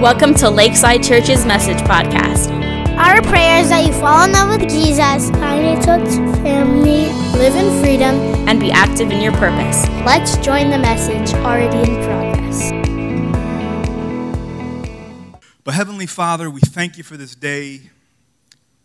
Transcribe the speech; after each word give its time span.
Welcome 0.00 0.32
to 0.36 0.48
Lakeside 0.48 1.02
Church's 1.02 1.44
Message 1.44 1.76
Podcast. 1.80 2.48
Our 2.96 3.20
prayer 3.20 3.60
is 3.60 3.68
that 3.68 3.84
you 3.84 3.92
fall 3.92 4.24
in 4.24 4.32
love 4.32 4.48
with 4.48 4.70
Jesus, 4.70 5.28
find 5.28 5.62
a 5.62 5.74
church 5.84 6.08
family, 6.40 7.12
live 7.38 7.54
in 7.54 7.82
freedom, 7.82 8.14
and 8.48 8.58
be 8.58 8.72
active 8.72 9.10
in 9.10 9.20
your 9.20 9.32
purpose. 9.32 9.86
Let's 10.06 10.38
join 10.38 10.70
the 10.70 10.78
message 10.78 11.34
already 11.34 11.76
in 11.76 12.02
progress. 12.02 12.70
But 15.64 15.74
Heavenly 15.74 16.06
Father, 16.06 16.48
we 16.48 16.62
thank 16.62 16.96
you 16.96 17.04
for 17.04 17.18
this 17.18 17.34
day. 17.34 17.90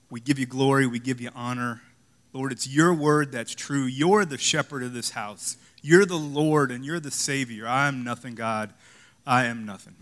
We 0.09 0.20
give 0.20 0.38
you 0.38 0.45
glory, 0.45 0.86
we 0.86 1.00
give 1.00 1.21
you 1.21 1.29
honor. 1.34 1.82
Lord, 2.34 2.52
it's 2.52 2.68
your 2.68 2.93
word 2.93 3.32
that's 3.32 3.55
true. 3.55 3.86
You're 3.86 4.25
the 4.25 4.38
shepherd 4.38 4.84
of 4.84 4.91
this 4.91 5.11
house. 5.11 5.55
You're 5.82 6.05
the 6.05 6.18
Lord 6.20 6.71
and 6.71 6.84
you're 6.86 7.00
the 7.00 7.09
Savior. 7.09 7.66
I 7.70 7.88
am 7.88 8.04
nothing, 8.04 8.36
God. 8.36 8.73
I 9.25 9.45
am 9.45 9.66
nothing. 9.66 9.95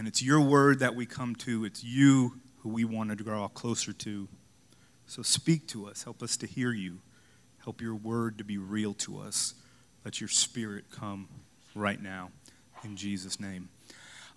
And 0.00 0.08
it's 0.08 0.22
your 0.22 0.40
word 0.40 0.78
that 0.78 0.94
we 0.94 1.04
come 1.04 1.34
to. 1.34 1.66
It's 1.66 1.84
you 1.84 2.40
who 2.60 2.70
we 2.70 2.86
want 2.86 3.10
to 3.10 3.16
draw 3.16 3.46
closer 3.48 3.92
to. 3.92 4.28
So 5.04 5.20
speak 5.20 5.68
to 5.68 5.86
us. 5.88 6.04
Help 6.04 6.22
us 6.22 6.38
to 6.38 6.46
hear 6.46 6.72
you. 6.72 7.00
Help 7.62 7.82
your 7.82 7.94
word 7.94 8.38
to 8.38 8.44
be 8.44 8.56
real 8.56 8.94
to 8.94 9.18
us. 9.18 9.52
Let 10.02 10.18
your 10.18 10.28
spirit 10.28 10.86
come 10.90 11.28
right 11.74 12.02
now. 12.02 12.30
In 12.82 12.96
Jesus' 12.96 13.38
name. 13.38 13.68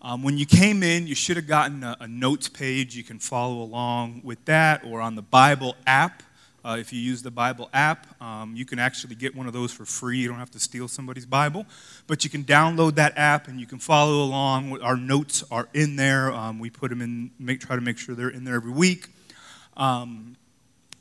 Um, 0.01 0.21
when 0.21 0.37
you 0.37 0.45
came 0.45 0.83
in, 0.83 1.07
you 1.07 1.15
should 1.15 1.37
have 1.37 1.47
gotten 1.47 1.81
a, 1.81 1.95
a, 2.01 2.09
notes 2.09 2.49
page. 2.49 2.97
You 2.97 3.05
can 3.05 3.19
follow 3.19 3.61
along 3.61 4.19
with 4.21 4.43
that 4.43 4.83
or 4.83 4.99
on 4.99 5.15
the 5.15 5.21
Bible 5.21 5.77
app. 5.87 6.23
Uh, 6.65 6.77
if 6.79 6.93
you 6.93 6.99
use 6.99 7.21
the 7.21 7.31
Bible 7.31 7.69
app, 7.73 8.07
um, 8.21 8.55
you 8.55 8.65
can 8.65 8.79
actually 8.79 9.15
get 9.15 9.35
one 9.35 9.47
of 9.47 9.53
those 9.53 9.73
for 9.73 9.83
free. 9.83 10.19
You 10.19 10.29
don't 10.29 10.39
have 10.39 10.51
to 10.51 10.59
steal 10.59 10.87
somebody's 10.87 11.25
Bible, 11.25 11.65
but 12.07 12.23
you 12.23 12.29
can 12.29 12.45
download 12.45 12.95
that 12.95 13.17
app 13.17 13.49
and 13.49 13.59
you 13.59 13.65
can 13.65 13.79
follow 13.79 14.23
along. 14.23 14.81
Our 14.81 14.95
notes 14.95 15.43
are 15.51 15.67
in 15.73 15.97
there. 15.97 16.31
Um, 16.31 16.59
we 16.59 16.69
put 16.69 16.89
them 16.89 17.01
in, 17.01 17.31
make, 17.37 17.59
try 17.59 17.75
to 17.75 17.81
make 17.81 17.97
sure 17.97 18.15
they're 18.15 18.29
in 18.29 18.45
there 18.45 18.55
every 18.55 18.71
week. 18.71 19.07
Um, 19.75 20.37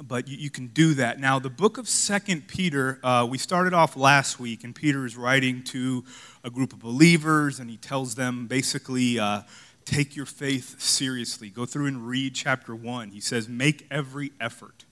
but 0.03 0.27
you, 0.27 0.37
you, 0.37 0.51
can 0.51 0.67
do 0.69 0.95
that. 0.95 1.21
Now, 1.21 1.39
the 1.39 1.51
book 1.51 1.79
of 1.79 1.89
Second 1.89 2.49
Peter, 2.49 2.99
uh, 3.05 3.25
we 3.31 3.39
started 3.39 3.73
off 3.73 3.97
last 3.97 4.41
week, 4.41 4.65
and 4.65 4.75
Peter 4.75 5.07
is 5.07 5.17
writing 5.17 5.63
to 5.65 6.05
a 6.43 6.51
group 6.51 6.73
of 6.73 6.81
believers, 6.81 7.61
and 7.61 7.71
he 7.71 7.77
tells 7.77 8.17
them 8.17 8.49
basically, 8.49 9.21
uh, 9.21 9.43
take 9.85 10.17
your 10.17 10.27
faith 10.27 10.81
seriously. 10.81 11.51
Go 11.51 11.67
through 11.67 11.87
and 11.87 12.09
read 12.09 12.35
chapter 12.35 12.75
one. 12.75 13.11
He 13.11 13.21
says, 13.21 13.49
make 13.49 13.87
every 13.93 14.33
effort 14.41 14.87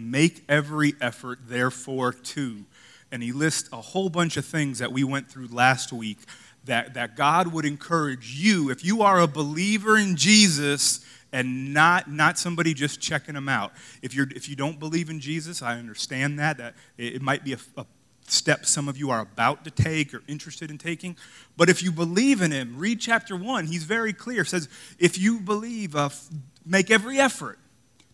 Make 0.00 0.44
every 0.48 0.94
effort, 1.00 1.40
therefore, 1.46 2.12
to. 2.12 2.64
And 3.12 3.22
he 3.22 3.32
lists 3.32 3.68
a 3.72 3.80
whole 3.80 4.08
bunch 4.08 4.36
of 4.36 4.44
things 4.44 4.78
that 4.78 4.92
we 4.92 5.04
went 5.04 5.30
through 5.30 5.48
last 5.48 5.92
week 5.92 6.18
that, 6.64 6.94
that 6.94 7.16
God 7.16 7.48
would 7.48 7.64
encourage 7.64 8.34
you, 8.34 8.70
if 8.70 8.84
you 8.84 9.02
are 9.02 9.20
a 9.20 9.26
believer 9.26 9.96
in 9.96 10.16
Jesus 10.16 11.04
and 11.32 11.72
not, 11.72 12.10
not 12.10 12.38
somebody 12.38 12.74
just 12.74 13.00
checking 13.00 13.34
them 13.34 13.48
out. 13.48 13.72
If, 14.02 14.14
you're, 14.14 14.28
if 14.34 14.48
you 14.48 14.56
don't 14.56 14.78
believe 14.78 15.10
in 15.10 15.20
Jesus, 15.20 15.62
I 15.62 15.78
understand 15.78 16.38
that. 16.38 16.58
that 16.58 16.74
it, 16.98 17.22
might 17.22 17.44
be 17.44 17.52
a, 17.52 17.58
a 17.76 17.86
step 18.26 18.66
some 18.66 18.88
of 18.88 18.96
you 18.96 19.10
are 19.10 19.20
about 19.20 19.64
to 19.64 19.70
take 19.70 20.12
or 20.14 20.22
interested 20.28 20.70
in 20.70 20.78
taking. 20.78 21.16
But 21.56 21.68
if 21.68 21.82
you 21.82 21.92
believe 21.92 22.42
in 22.42 22.50
him, 22.50 22.76
read 22.76 23.00
chapter 23.00 23.36
one. 23.36 23.66
He's 23.66 23.84
very 23.84 24.12
clear. 24.12 24.44
Says, 24.44 24.68
if 24.98 25.18
you 25.18 25.40
believe, 25.40 25.96
uh, 25.96 26.10
make 26.64 26.90
every 26.90 27.18
effort. 27.18 27.58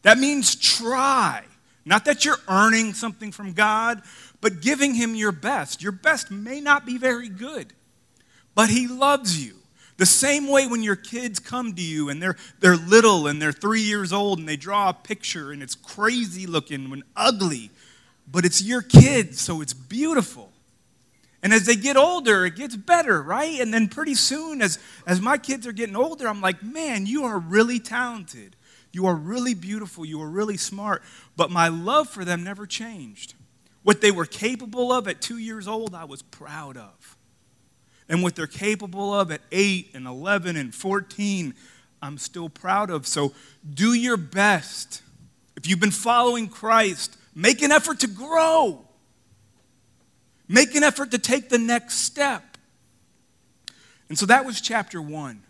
That 0.02 0.18
means 0.18 0.54
try. 0.54 1.44
Not 1.86 2.04
that 2.06 2.24
you're 2.24 2.40
earning 2.48 2.92
something 2.94 3.30
from 3.30 3.52
God, 3.52 4.02
but 4.40 4.60
giving 4.60 4.94
Him 4.94 5.14
your 5.14 5.30
best. 5.30 5.80
Your 5.80 5.92
best 5.92 6.32
may 6.32 6.60
not 6.60 6.84
be 6.84 6.98
very 6.98 7.28
good, 7.28 7.72
but 8.56 8.68
He 8.68 8.88
loves 8.88 9.42
you. 9.42 9.54
The 9.96 10.04
same 10.04 10.48
way 10.48 10.66
when 10.66 10.82
your 10.82 10.96
kids 10.96 11.38
come 11.38 11.74
to 11.74 11.82
you 11.82 12.10
and 12.10 12.20
they're, 12.20 12.36
they're 12.60 12.76
little 12.76 13.28
and 13.28 13.40
they're 13.40 13.52
three 13.52 13.80
years 13.80 14.12
old 14.12 14.40
and 14.40 14.48
they 14.48 14.56
draw 14.56 14.90
a 14.90 14.92
picture 14.92 15.52
and 15.52 15.62
it's 15.62 15.76
crazy 15.76 16.46
looking 16.46 16.92
and 16.92 17.02
ugly, 17.16 17.70
but 18.30 18.44
it's 18.44 18.60
your 18.60 18.82
kids, 18.82 19.40
so 19.40 19.62
it's 19.62 19.72
beautiful. 19.72 20.50
And 21.42 21.54
as 21.54 21.66
they 21.66 21.76
get 21.76 21.96
older, 21.96 22.44
it 22.44 22.56
gets 22.56 22.74
better, 22.74 23.22
right? 23.22 23.60
And 23.60 23.72
then 23.72 23.86
pretty 23.86 24.16
soon, 24.16 24.60
as, 24.60 24.80
as 25.06 25.20
my 25.20 25.38
kids 25.38 25.66
are 25.66 25.72
getting 25.72 25.94
older, 25.94 26.26
I'm 26.26 26.40
like, 26.40 26.62
man, 26.62 27.06
you 27.06 27.24
are 27.24 27.38
really 27.38 27.78
talented. 27.78 28.55
You 28.92 29.06
are 29.06 29.14
really 29.14 29.54
beautiful. 29.54 30.04
You 30.04 30.20
are 30.22 30.28
really 30.28 30.56
smart. 30.56 31.02
But 31.36 31.50
my 31.50 31.68
love 31.68 32.08
for 32.08 32.24
them 32.24 32.42
never 32.42 32.66
changed. 32.66 33.34
What 33.82 34.00
they 34.00 34.10
were 34.10 34.26
capable 34.26 34.92
of 34.92 35.06
at 35.06 35.20
two 35.20 35.38
years 35.38 35.68
old, 35.68 35.94
I 35.94 36.04
was 36.04 36.22
proud 36.22 36.76
of. 36.76 37.16
And 38.08 38.22
what 38.22 38.36
they're 38.36 38.46
capable 38.46 39.12
of 39.12 39.30
at 39.30 39.40
8 39.52 39.90
and 39.94 40.06
11 40.06 40.56
and 40.56 40.74
14, 40.74 41.54
I'm 42.02 42.18
still 42.18 42.48
proud 42.48 42.90
of. 42.90 43.06
So 43.06 43.32
do 43.68 43.92
your 43.94 44.16
best. 44.16 45.02
If 45.56 45.68
you've 45.68 45.80
been 45.80 45.90
following 45.90 46.48
Christ, 46.48 47.16
make 47.34 47.62
an 47.62 47.72
effort 47.72 48.00
to 48.00 48.08
grow. 48.08 48.86
Make 50.48 50.74
an 50.74 50.82
effort 50.82 51.10
to 51.10 51.18
take 51.18 51.48
the 51.48 51.58
next 51.58 51.98
step. 51.98 52.56
And 54.08 54.18
so 54.18 54.26
that 54.26 54.44
was 54.44 54.60
chapter 54.60 55.02
1. 55.02 55.42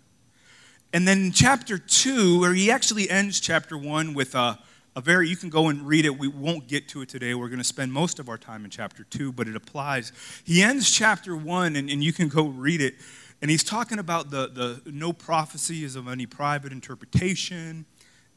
And 0.96 1.06
then 1.06 1.30
chapter 1.30 1.76
2, 1.76 2.40
where 2.40 2.54
he 2.54 2.70
actually 2.70 3.10
ends 3.10 3.38
chapter 3.38 3.76
1 3.76 4.14
with 4.14 4.34
a, 4.34 4.58
a 4.96 5.02
very, 5.02 5.28
you 5.28 5.36
can 5.36 5.50
go 5.50 5.68
and 5.68 5.86
read 5.86 6.06
it. 6.06 6.18
We 6.18 6.26
won't 6.26 6.68
get 6.68 6.88
to 6.88 7.02
it 7.02 7.10
today. 7.10 7.34
We're 7.34 7.50
going 7.50 7.58
to 7.58 7.64
spend 7.64 7.92
most 7.92 8.18
of 8.18 8.30
our 8.30 8.38
time 8.38 8.64
in 8.64 8.70
chapter 8.70 9.04
2, 9.04 9.32
but 9.32 9.46
it 9.46 9.54
applies. 9.54 10.10
He 10.42 10.62
ends 10.62 10.90
chapter 10.90 11.36
1, 11.36 11.76
and, 11.76 11.90
and 11.90 12.02
you 12.02 12.14
can 12.14 12.28
go 12.28 12.46
read 12.46 12.80
it. 12.80 12.94
And 13.42 13.50
he's 13.50 13.62
talking 13.62 13.98
about 13.98 14.30
the, 14.30 14.48
the 14.48 14.90
no 14.90 15.12
prophecy 15.12 15.84
is 15.84 15.96
of 15.96 16.08
any 16.08 16.24
private 16.24 16.72
interpretation. 16.72 17.84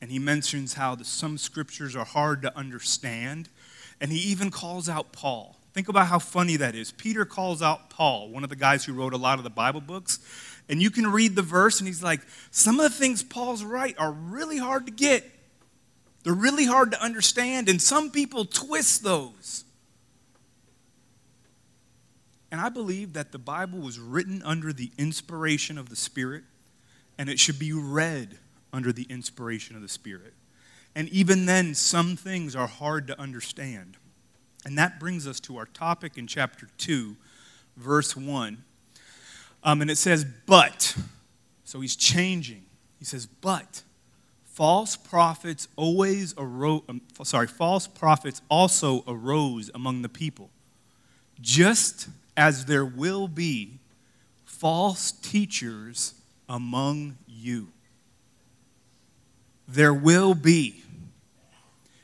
And 0.01 0.11
he 0.11 0.19
mentions 0.19 0.73
how 0.73 0.95
the, 0.95 1.05
some 1.05 1.37
scriptures 1.37 1.95
are 1.95 2.03
hard 2.03 2.41
to 2.41 2.57
understand. 2.57 3.47
And 4.01 4.11
he 4.11 4.19
even 4.31 4.51
calls 4.51 4.89
out 4.89 5.13
Paul. 5.13 5.55
Think 5.73 5.87
about 5.87 6.07
how 6.07 6.19
funny 6.19 6.57
that 6.57 6.75
is. 6.75 6.91
Peter 6.91 7.25
calls 7.25 7.61
out 7.61 7.89
Paul, 7.89 8.29
one 8.29 8.43
of 8.43 8.49
the 8.49 8.55
guys 8.55 8.85
who 8.85 8.93
wrote 8.93 9.13
a 9.13 9.17
lot 9.17 9.37
of 9.37 9.43
the 9.43 9.49
Bible 9.49 9.81
books. 9.81 10.19
And 10.67 10.81
you 10.81 10.89
can 10.89 11.07
read 11.07 11.35
the 11.35 11.41
verse, 11.41 11.79
and 11.79 11.87
he's 11.87 12.03
like, 12.03 12.21
some 12.51 12.79
of 12.79 12.91
the 12.91 12.97
things 12.97 13.23
Paul's 13.23 13.63
right 13.63 13.95
are 13.97 14.11
really 14.11 14.57
hard 14.57 14.85
to 14.87 14.91
get. 14.91 15.29
They're 16.23 16.33
really 16.33 16.65
hard 16.65 16.91
to 16.91 17.01
understand, 17.01 17.69
and 17.69 17.81
some 17.81 18.11
people 18.11 18.45
twist 18.45 19.03
those. 19.03 19.63
And 22.51 22.59
I 22.59 22.69
believe 22.69 23.13
that 23.13 23.31
the 23.31 23.39
Bible 23.39 23.79
was 23.79 23.99
written 23.99 24.41
under 24.43 24.73
the 24.73 24.91
inspiration 24.97 25.77
of 25.77 25.89
the 25.89 25.95
Spirit, 25.95 26.43
and 27.17 27.29
it 27.29 27.39
should 27.39 27.59
be 27.59 27.73
read 27.73 28.37
under 28.73 28.91
the 28.91 29.05
inspiration 29.09 29.75
of 29.75 29.81
the 29.81 29.87
Spirit. 29.87 30.33
And 30.95 31.09
even 31.09 31.45
then, 31.45 31.75
some 31.75 32.15
things 32.15 32.55
are 32.55 32.67
hard 32.67 33.07
to 33.07 33.19
understand. 33.19 33.97
And 34.65 34.77
that 34.77 34.99
brings 34.99 35.27
us 35.27 35.39
to 35.41 35.57
our 35.57 35.65
topic 35.65 36.17
in 36.17 36.27
chapter 36.27 36.67
2, 36.77 37.15
verse 37.77 38.15
1. 38.15 38.63
Um, 39.63 39.81
and 39.81 39.89
it 39.89 39.97
says, 39.97 40.25
but. 40.45 40.95
So 41.63 41.81
he's 41.81 41.95
changing. 41.95 42.63
He 42.97 43.05
says, 43.05 43.25
but 43.25 43.83
false 44.59 44.97
prophets 44.97 45.69
always 45.77 46.33
arose, 46.37 46.81
um, 46.89 47.01
sorry, 47.23 47.47
false 47.47 47.87
prophets 47.87 48.41
also 48.49 49.05
arose 49.07 49.71
among 49.73 50.01
the 50.01 50.09
people, 50.09 50.49
just 51.39 52.09
as 52.35 52.65
there 52.65 52.83
will 52.83 53.29
be 53.29 53.79
false 54.43 55.13
teachers 55.13 56.13
among 56.49 57.17
you. 57.25 57.69
There 59.65 59.93
will 59.93 60.33
be. 60.33 60.83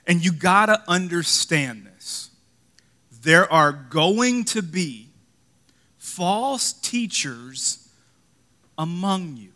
And 0.08 0.24
you 0.24 0.32
got 0.32 0.68
to 0.68 0.82
understand 0.88 1.86
this. 1.86 1.95
There 3.26 3.52
are 3.52 3.72
going 3.72 4.46
to 4.46 4.62
be 4.62 5.10
false 5.98 6.74
teachers 6.74 7.90
among 8.78 9.38
you. 9.38 9.50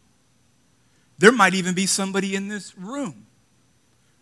There 1.20 1.32
might 1.32 1.54
even 1.54 1.76
be 1.76 1.86
somebody 1.86 2.36
in 2.36 2.48
this 2.48 2.76
room. 2.76 3.28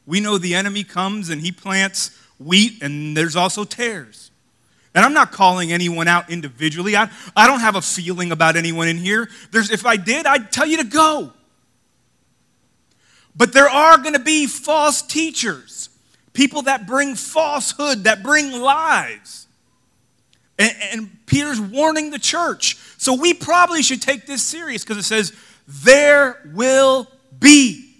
We 0.05 0.19
know 0.19 0.37
the 0.37 0.53
enemy 0.53 0.83
comes 0.83 1.29
and 1.29 1.39
he 1.39 1.53
plants 1.53 2.11
wheat, 2.37 2.83
and 2.83 3.15
there's 3.15 3.37
also 3.37 3.63
tares. 3.63 4.31
And 4.93 5.05
I'm 5.05 5.13
not 5.13 5.31
calling 5.31 5.71
anyone 5.71 6.09
out 6.09 6.29
individually. 6.29 6.97
I, 6.97 7.09
I 7.33 7.47
don't 7.47 7.61
have 7.61 7.77
a 7.77 7.81
feeling 7.81 8.33
about 8.33 8.57
anyone 8.57 8.89
in 8.89 8.97
here. 8.97 9.29
There's, 9.51 9.71
if 9.71 9.85
I 9.85 9.95
did, 9.95 10.25
I'd 10.25 10.51
tell 10.51 10.67
you 10.67 10.77
to 10.77 10.83
go. 10.83 11.31
But 13.33 13.53
there 13.53 13.69
are 13.69 13.97
going 13.97 14.13
to 14.13 14.19
be 14.19 14.45
false 14.45 15.01
teachers, 15.01 15.87
people 16.37 16.61
that 16.61 16.85
bring 16.85 17.15
falsehood, 17.15 18.03
that 18.03 18.21
bring 18.21 18.51
lies. 18.51 19.47
And, 20.59 20.71
and 20.91 21.25
Peter's 21.25 21.59
warning 21.59 22.11
the 22.11 22.19
church. 22.19 22.77
So 22.99 23.15
we 23.15 23.33
probably 23.33 23.81
should 23.81 24.03
take 24.03 24.27
this 24.27 24.43
serious 24.43 24.83
because 24.83 24.97
it 24.97 25.03
says, 25.03 25.33
there 25.67 26.39
will 26.53 27.07
be. 27.39 27.95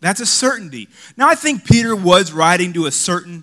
That's 0.00 0.20
a 0.20 0.26
certainty. 0.26 0.90
Now, 1.16 1.26
I 1.26 1.36
think 1.36 1.64
Peter 1.64 1.96
was 1.96 2.32
writing 2.32 2.74
to 2.74 2.84
a 2.84 2.92
certain 2.92 3.42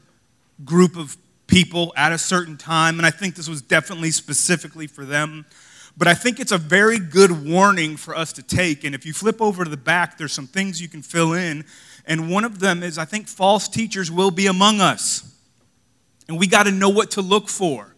group 0.64 0.96
of 0.96 1.18
people 1.48 1.92
at 1.98 2.12
a 2.12 2.20
certain 2.20 2.58
time, 2.58 3.00
and 3.00 3.08
I 3.08 3.10
think 3.10 3.34
this 3.34 3.50
was 3.50 3.64
definitely 3.64 4.12
specifically 4.12 4.86
for 4.86 5.04
them. 5.04 5.48
but 5.98 6.08
I 6.08 6.14
think 6.14 6.40
it's 6.40 6.52
a 6.52 6.60
very 6.60 7.00
good 7.00 7.46
warning 7.46 7.98
for 7.98 8.16
us 8.16 8.32
to 8.34 8.44
take. 8.44 8.84
And 8.84 8.94
if 8.94 9.06
you 9.06 9.14
flip 9.14 9.42
over 9.42 9.64
to 9.64 9.70
the 9.70 9.78
back, 9.78 10.18
there's 10.20 10.32
some 10.32 10.48
things 10.48 10.80
you 10.80 10.88
can 10.88 11.02
fill 11.02 11.34
in. 11.34 11.66
And 12.06 12.30
one 12.30 12.44
of 12.44 12.60
them 12.60 12.84
is 12.84 12.98
I 12.98 13.06
think 13.06 13.28
false 13.28 13.68
teachers 13.68 14.12
will 14.12 14.32
be 14.32 14.48
among 14.48 14.82
us. 14.82 15.28
And 16.28 16.40
we 16.40 16.48
got 16.48 16.64
to 16.64 16.72
know 16.72 16.90
what 16.90 17.12
to 17.12 17.22
look 17.22 17.50
for. 17.50 17.96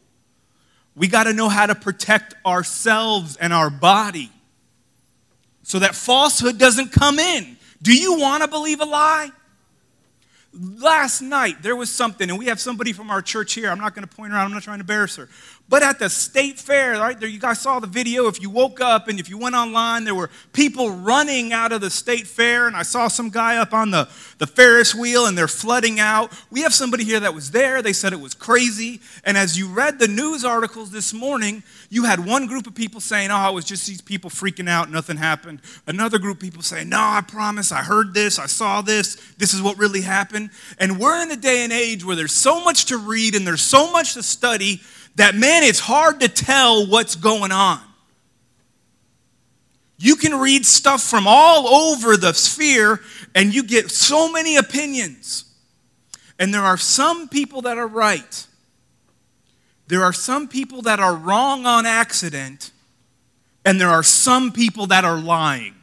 We 0.96 1.08
got 1.08 1.24
to 1.24 1.34
know 1.34 1.50
how 1.50 1.66
to 1.66 1.76
protect 1.76 2.36
ourselves 2.46 3.36
and 3.38 3.52
our 3.52 3.70
body 3.70 4.32
so 5.64 5.80
that 5.80 5.96
falsehood 5.96 6.58
doesn't 6.58 6.92
come 6.92 7.20
in. 7.20 7.58
Do 7.82 7.96
you 7.96 8.20
want 8.20 8.44
to 8.44 8.50
believe 8.50 8.82
a 8.82 8.86
lie? 8.86 9.32
Last 10.56 11.22
night, 11.22 11.64
there 11.64 11.76
was 11.76 11.90
something, 11.90 12.30
and 12.30 12.38
we 12.38 12.46
have 12.46 12.60
somebody 12.60 12.94
from 12.94 13.10
our 13.10 13.24
church 13.24 13.54
here. 13.54 13.72
I'm 13.72 13.80
not 13.80 13.96
going 13.96 14.08
to 14.08 14.16
point 14.16 14.34
her 14.34 14.38
out, 14.38 14.46
I'm 14.46 14.52
not 14.52 14.62
trying 14.62 14.78
to 14.78 14.82
embarrass 14.82 15.16
her. 15.16 15.28
But 15.68 15.82
at 15.82 15.98
the 15.98 16.10
state 16.10 16.60
fair, 16.60 16.92
right 17.00 17.20
there, 17.20 17.28
you 17.28 17.40
guys 17.40 17.60
saw 17.60 17.80
the 17.80 17.88
video. 17.88 18.28
If 18.28 18.40
you 18.40 18.52
woke 18.52 18.80
up 18.80 19.08
and 19.08 19.20
if 19.20 19.30
you 19.30 19.40
went 19.40 19.56
online, 19.56 20.04
there 20.04 20.14
were 20.14 20.30
people 20.52 20.92
running 20.92 21.54
out 21.54 21.72
of 21.72 21.82
the 21.82 21.90
state 21.90 22.28
fair, 22.28 22.68
and 22.68 22.76
I 22.76 22.84
saw 22.84 23.08
some 23.08 23.30
guy 23.30 23.58
up 23.58 23.74
on 23.74 23.90
the, 23.90 24.08
the 24.38 24.46
Ferris 24.46 24.94
wheel 24.94 25.26
and 25.26 25.36
they're 25.36 25.48
flooding 25.48 26.00
out. 26.00 26.32
We 26.52 26.62
have 26.62 26.74
somebody 26.74 27.06
here 27.06 27.22
that 27.22 27.34
was 27.34 27.50
there. 27.50 27.82
They 27.82 27.94
said 27.94 28.14
it 28.14 28.20
was 28.20 28.36
crazy. 28.36 29.00
And 29.24 29.38
as 29.38 29.58
you 29.58 29.68
read 29.68 29.98
the 29.98 30.08
news 30.08 30.46
articles 30.46 30.92
this 30.92 31.14
morning, 31.14 31.64
you 31.94 32.06
had 32.06 32.26
one 32.26 32.48
group 32.48 32.66
of 32.66 32.74
people 32.74 33.00
saying, 33.00 33.30
Oh, 33.32 33.50
it 33.50 33.54
was 33.54 33.66
just 33.66 33.86
these 33.86 34.02
people 34.02 34.32
freaking 34.32 34.68
out, 34.68 34.90
nothing 34.90 35.16
happened. 35.16 35.62
Another 35.86 36.18
group 36.18 36.38
of 36.38 36.42
people 36.42 36.64
saying, 36.64 36.90
No, 36.90 36.98
I 36.98 37.22
promise, 37.22 37.72
I 37.72 37.84
heard 37.84 38.16
this, 38.16 38.40
I 38.40 38.48
saw 38.48 38.82
this, 38.82 39.16
this 39.38 39.54
is 39.54 39.62
what 39.62 39.78
really 39.78 40.02
happened. 40.02 40.50
And 40.80 40.98
we're 40.98 41.22
in 41.22 41.30
a 41.30 41.36
day 41.36 41.64
and 41.64 41.72
age 41.72 42.04
where 42.04 42.16
there's 42.16 42.32
so 42.32 42.64
much 42.64 42.86
to 42.86 42.98
read 42.98 43.36
and 43.36 43.46
there's 43.46 43.62
so 43.62 43.92
much 43.92 44.16
to 44.16 44.24
study 44.24 44.82
that, 45.18 45.36
man, 45.36 45.62
it's 45.62 45.80
hard 45.80 46.20
to 46.22 46.28
tell 46.28 46.88
what's 46.88 47.16
going 47.16 47.52
on. 47.52 47.80
You 50.00 50.16
can 50.16 50.40
read 50.40 50.66
stuff 50.66 51.04
from 51.04 51.26
all 51.28 51.68
over 51.68 52.18
the 52.18 52.34
sphere 52.34 53.02
and 53.36 53.54
you 53.54 53.64
get 53.64 53.92
so 53.92 54.32
many 54.32 54.56
opinions. 54.56 55.46
And 56.40 56.52
there 56.52 56.64
are 56.64 56.78
some 56.78 57.30
people 57.30 57.62
that 57.62 57.78
are 57.78 57.88
right. 57.88 58.48
There 59.88 60.04
are 60.04 60.14
some 60.14 60.48
people 60.48 60.84
that 60.84 61.00
are 61.00 61.16
wrong 61.16 61.66
on 61.66 61.86
accident. 61.86 62.72
And 63.66 63.80
there 63.80 63.90
are 63.90 64.04
some 64.04 64.52
people 64.52 64.88
that 64.88 65.06
are 65.06 65.18
lying. 65.18 65.76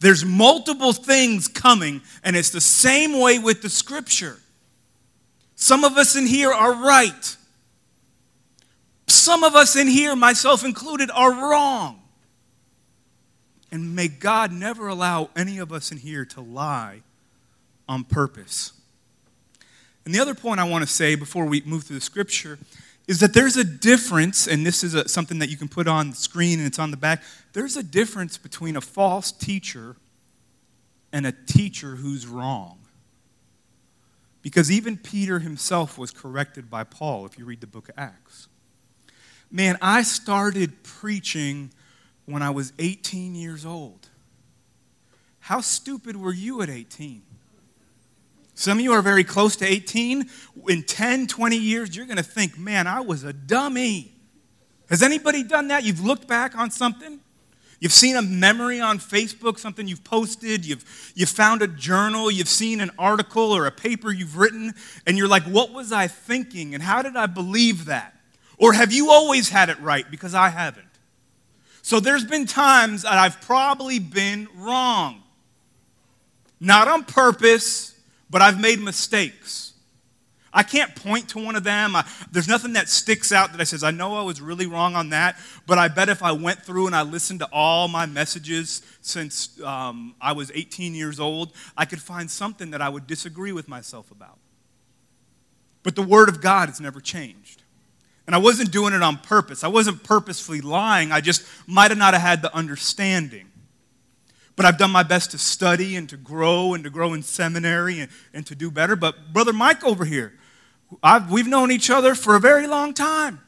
There's 0.00 0.24
multiple 0.24 0.92
things 0.92 1.48
coming, 1.48 2.02
and 2.22 2.36
it's 2.36 2.50
the 2.50 2.60
same 2.60 3.18
way 3.18 3.38
with 3.38 3.62
the 3.62 3.70
scripture. 3.70 4.38
Some 5.56 5.84
of 5.84 5.96
us 5.96 6.16
in 6.16 6.26
here 6.26 6.52
are 6.52 6.74
right. 6.74 7.36
Some 9.06 9.44
of 9.44 9.54
us 9.54 9.76
in 9.76 9.88
here, 9.88 10.14
myself 10.14 10.64
included, 10.64 11.10
are 11.10 11.32
wrong. 11.32 12.02
And 13.72 13.96
may 13.96 14.08
God 14.08 14.52
never 14.52 14.88
allow 14.88 15.30
any 15.34 15.56
of 15.56 15.72
us 15.72 15.90
in 15.90 15.96
here 15.96 16.26
to 16.26 16.42
lie 16.42 17.00
on 17.88 18.04
purpose. 18.04 18.73
And 20.04 20.14
the 20.14 20.20
other 20.20 20.34
point 20.34 20.60
I 20.60 20.64
want 20.64 20.86
to 20.86 20.92
say 20.92 21.14
before 21.14 21.46
we 21.46 21.62
move 21.62 21.84
through 21.84 21.96
the 21.96 22.02
scripture 22.02 22.58
is 23.06 23.20
that 23.20 23.34
there's 23.34 23.56
a 23.56 23.64
difference, 23.64 24.46
and 24.46 24.64
this 24.64 24.82
is 24.82 24.94
a, 24.94 25.08
something 25.08 25.38
that 25.38 25.50
you 25.50 25.56
can 25.56 25.68
put 25.68 25.86
on 25.86 26.10
the 26.10 26.16
screen 26.16 26.58
and 26.58 26.66
it's 26.66 26.78
on 26.78 26.90
the 26.90 26.96
back. 26.96 27.22
There's 27.52 27.76
a 27.76 27.82
difference 27.82 28.38
between 28.38 28.76
a 28.76 28.80
false 28.80 29.30
teacher 29.30 29.96
and 31.12 31.26
a 31.26 31.32
teacher 31.32 31.96
who's 31.96 32.26
wrong. 32.26 32.78
Because 34.42 34.70
even 34.70 34.96
Peter 34.96 35.38
himself 35.38 35.96
was 35.96 36.10
corrected 36.10 36.70
by 36.70 36.84
Paul, 36.84 37.24
if 37.24 37.38
you 37.38 37.44
read 37.44 37.60
the 37.60 37.66
book 37.66 37.88
of 37.88 37.94
Acts. 37.96 38.48
Man, 39.50 39.78
I 39.80 40.02
started 40.02 40.82
preaching 40.82 41.70
when 42.26 42.42
I 42.42 42.50
was 42.50 42.72
18 42.78 43.34
years 43.34 43.64
old. 43.64 44.08
How 45.40 45.60
stupid 45.60 46.16
were 46.16 46.32
you 46.32 46.62
at 46.62 46.70
18? 46.70 47.22
Some 48.54 48.78
of 48.78 48.84
you 48.84 48.92
are 48.92 49.02
very 49.02 49.24
close 49.24 49.56
to 49.56 49.66
18. 49.66 50.28
In 50.68 50.82
10, 50.82 51.26
20 51.26 51.56
years, 51.56 51.96
you're 51.96 52.06
going 52.06 52.16
to 52.16 52.22
think, 52.22 52.58
man, 52.58 52.86
I 52.86 53.00
was 53.00 53.24
a 53.24 53.32
dummy. 53.32 54.14
Has 54.88 55.02
anybody 55.02 55.42
done 55.42 55.68
that? 55.68 55.84
You've 55.84 56.04
looked 56.04 56.28
back 56.28 56.56
on 56.56 56.70
something? 56.70 57.20
You've 57.80 57.92
seen 57.92 58.16
a 58.16 58.22
memory 58.22 58.80
on 58.80 58.98
Facebook, 58.98 59.58
something 59.58 59.86
you've 59.86 60.04
posted, 60.04 60.64
you've, 60.64 61.12
you've 61.14 61.28
found 61.28 61.60
a 61.60 61.66
journal, 61.66 62.30
you've 62.30 62.48
seen 62.48 62.80
an 62.80 62.90
article 62.98 63.52
or 63.52 63.66
a 63.66 63.72
paper 63.72 64.10
you've 64.10 64.38
written, 64.38 64.72
and 65.06 65.18
you're 65.18 65.28
like, 65.28 65.42
what 65.42 65.72
was 65.72 65.92
I 65.92 66.06
thinking 66.06 66.74
and 66.74 66.82
how 66.82 67.02
did 67.02 67.16
I 67.16 67.26
believe 67.26 67.86
that? 67.86 68.14
Or 68.56 68.72
have 68.72 68.92
you 68.92 69.10
always 69.10 69.48
had 69.48 69.68
it 69.68 69.78
right? 69.80 70.08
Because 70.10 70.34
I 70.34 70.48
haven't. 70.48 70.86
So 71.82 72.00
there's 72.00 72.24
been 72.24 72.46
times 72.46 73.02
that 73.02 73.12
I've 73.12 73.40
probably 73.42 73.98
been 73.98 74.48
wrong. 74.56 75.22
Not 76.60 76.88
on 76.88 77.04
purpose, 77.04 77.93
but 78.34 78.42
I've 78.42 78.60
made 78.60 78.80
mistakes. 78.80 79.74
I 80.52 80.64
can't 80.64 80.92
point 80.96 81.28
to 81.28 81.38
one 81.38 81.54
of 81.54 81.62
them. 81.62 81.94
I, 81.94 82.04
there's 82.32 82.48
nothing 82.48 82.72
that 82.72 82.88
sticks 82.88 83.30
out 83.30 83.52
that 83.52 83.60
I 83.60 83.64
says, 83.64 83.84
I 83.84 83.92
know 83.92 84.16
I 84.16 84.22
was 84.22 84.40
really 84.40 84.66
wrong 84.66 84.96
on 84.96 85.10
that, 85.10 85.38
but 85.68 85.78
I 85.78 85.86
bet 85.86 86.08
if 86.08 86.20
I 86.20 86.32
went 86.32 86.60
through 86.60 86.88
and 86.88 86.96
I 86.96 87.02
listened 87.02 87.38
to 87.38 87.48
all 87.52 87.86
my 87.86 88.06
messages 88.06 88.82
since 89.02 89.60
um, 89.60 90.16
I 90.20 90.32
was 90.32 90.50
18 90.52 90.96
years 90.96 91.20
old, 91.20 91.52
I 91.76 91.84
could 91.84 92.02
find 92.02 92.28
something 92.28 92.72
that 92.72 92.82
I 92.82 92.88
would 92.88 93.06
disagree 93.06 93.52
with 93.52 93.68
myself 93.68 94.10
about. 94.10 94.38
But 95.84 95.94
the 95.94 96.02
Word 96.02 96.28
of 96.28 96.40
God 96.40 96.68
has 96.68 96.80
never 96.80 97.00
changed. 97.00 97.62
And 98.26 98.34
I 98.34 98.38
wasn't 98.38 98.72
doing 98.72 98.94
it 98.94 99.02
on 99.04 99.18
purpose. 99.18 99.62
I 99.62 99.68
wasn't 99.68 100.02
purposefully 100.02 100.60
lying. 100.60 101.12
I 101.12 101.20
just 101.20 101.46
might 101.68 101.92
have 101.92 101.98
not 101.98 102.14
have 102.14 102.22
had 102.22 102.42
the 102.42 102.52
understanding. 102.52 103.46
But 104.56 104.66
I've 104.66 104.78
done 104.78 104.90
my 104.90 105.02
best 105.02 105.32
to 105.32 105.38
study 105.38 105.96
and 105.96 106.08
to 106.08 106.16
grow 106.16 106.74
and 106.74 106.84
to 106.84 106.90
grow 106.90 107.12
in 107.12 107.22
seminary 107.22 108.00
and, 108.00 108.10
and 108.32 108.46
to 108.46 108.54
do 108.54 108.70
better. 108.70 108.94
But 108.94 109.32
Brother 109.32 109.52
Mike 109.52 109.82
over 109.84 110.04
here, 110.04 110.32
I've, 111.02 111.30
we've 111.30 111.48
known 111.48 111.72
each 111.72 111.90
other 111.90 112.14
for 112.14 112.36
a 112.36 112.40
very 112.40 112.66
long 112.66 112.94
time. 112.94 113.40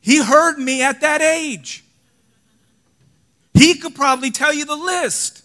He 0.00 0.22
heard 0.22 0.58
me 0.58 0.82
at 0.82 1.00
that 1.00 1.20
age. 1.20 1.84
He 3.54 3.74
could 3.74 3.94
probably 3.94 4.30
tell 4.30 4.54
you 4.54 4.64
the 4.64 4.76
list 4.76 5.44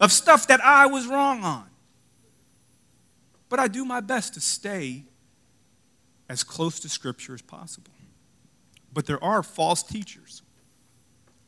of 0.00 0.10
stuff 0.10 0.46
that 0.48 0.64
I 0.64 0.86
was 0.86 1.06
wrong 1.06 1.44
on. 1.44 1.66
But 3.48 3.60
I 3.60 3.68
do 3.68 3.84
my 3.84 4.00
best 4.00 4.34
to 4.34 4.40
stay 4.40 5.04
as 6.28 6.42
close 6.42 6.80
to 6.80 6.88
Scripture 6.88 7.34
as 7.34 7.42
possible. 7.42 7.92
But 8.92 9.06
there 9.06 9.22
are 9.22 9.42
false 9.42 9.82
teachers. 9.82 10.42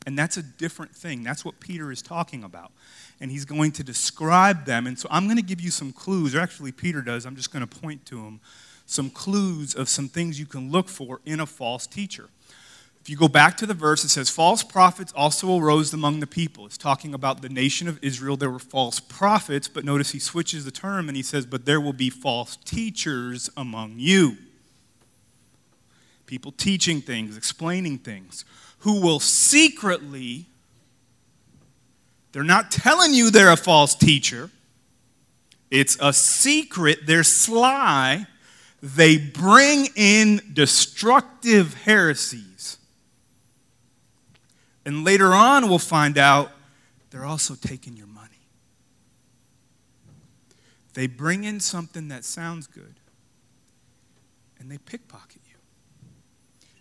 And 0.07 0.17
that's 0.17 0.37
a 0.37 0.41
different 0.41 0.95
thing. 0.95 1.21
That's 1.21 1.43
what 1.43 1.59
Peter 1.59 1.91
is 1.91 2.01
talking 2.01 2.45
about. 2.45 2.71
And 3.19 3.29
he's 3.29 3.43
going 3.43 3.73
to 3.73 3.83
describe 3.83 4.63
them. 4.63 4.87
And 4.87 4.97
so 4.97 5.09
I'm 5.11 5.25
going 5.25 5.35
to 5.35 5.43
give 5.43 5.59
you 5.59 5.69
some 5.69 5.91
clues, 5.91 6.33
or 6.33 6.39
actually, 6.39 6.71
Peter 6.71 7.01
does. 7.01 7.25
I'm 7.25 7.35
just 7.35 7.51
going 7.51 7.67
to 7.67 7.79
point 7.79 8.05
to 8.05 8.15
them 8.15 8.39
some 8.85 9.09
clues 9.09 9.75
of 9.75 9.89
some 9.89 10.07
things 10.07 10.39
you 10.39 10.45
can 10.45 10.71
look 10.71 10.87
for 10.87 11.19
in 11.25 11.41
a 11.41 11.45
false 11.45 11.85
teacher. 11.85 12.29
If 13.01 13.09
you 13.09 13.17
go 13.17 13.27
back 13.27 13.57
to 13.57 13.65
the 13.65 13.73
verse, 13.73 14.05
it 14.05 14.09
says, 14.09 14.29
False 14.29 14.63
prophets 14.63 15.11
also 15.13 15.59
arose 15.59 15.93
among 15.93 16.21
the 16.21 16.27
people. 16.27 16.65
It's 16.65 16.77
talking 16.77 17.13
about 17.13 17.41
the 17.41 17.49
nation 17.49 17.89
of 17.89 18.01
Israel. 18.01 18.37
There 18.37 18.49
were 18.49 18.59
false 18.59 19.01
prophets, 19.01 19.67
but 19.67 19.83
notice 19.83 20.11
he 20.11 20.19
switches 20.19 20.63
the 20.63 20.71
term 20.71 21.09
and 21.09 21.17
he 21.17 21.23
says, 21.23 21.45
But 21.45 21.65
there 21.65 21.81
will 21.81 21.91
be 21.91 22.09
false 22.09 22.55
teachers 22.63 23.49
among 23.57 23.95
you. 23.97 24.37
People 26.27 26.53
teaching 26.53 27.01
things, 27.01 27.35
explaining 27.35 27.97
things, 27.97 28.45
who 28.79 29.01
will 29.01 29.19
secretly, 29.19 30.45
they're 32.31 32.43
not 32.43 32.71
telling 32.71 33.13
you 33.13 33.31
they're 33.31 33.51
a 33.51 33.57
false 33.57 33.95
teacher, 33.95 34.49
it's 35.69 35.97
a 35.99 36.13
secret, 36.13 36.99
they're 37.05 37.23
sly 37.23 38.25
they 38.81 39.17
bring 39.17 39.87
in 39.95 40.41
destructive 40.53 41.73
heresies. 41.73 42.77
And 44.85 45.03
later 45.03 45.33
on, 45.33 45.67
we'll 45.67 45.79
find 45.79 46.17
out 46.17 46.51
they're 47.09 47.25
also 47.25 47.55
taking 47.55 47.97
your 47.97 48.07
money. 48.07 48.27
They 50.93 51.07
bring 51.07 51.43
in 51.43 51.59
something 51.59 52.07
that 52.07 52.23
sounds 52.23 52.67
good 52.67 52.95
and 54.59 54.71
they 54.71 54.77
pickpocket 54.77 55.41
you. 55.47 55.57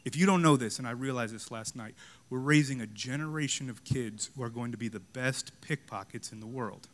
If 0.07 0.17
you 0.17 0.25
don't 0.25 0.41
know 0.41 0.57
this, 0.57 0.79
and 0.79 0.89
I 0.89 0.93
realized 0.93 1.35
this 1.35 1.51
last 1.51 1.77
night, 1.77 1.95
we're 2.31 2.39
raising 2.39 2.81
a 2.81 2.87
generation 2.87 3.69
of 3.69 3.85
kids 3.85 4.31
who 4.35 4.43
are 4.43 4.49
going 4.49 4.71
to 4.71 4.79
be 4.79 4.89
the 4.89 5.01
best 5.01 5.53
pickpockets 5.61 6.33
in 6.33 6.41
the 6.41 6.47
world. 6.47 6.89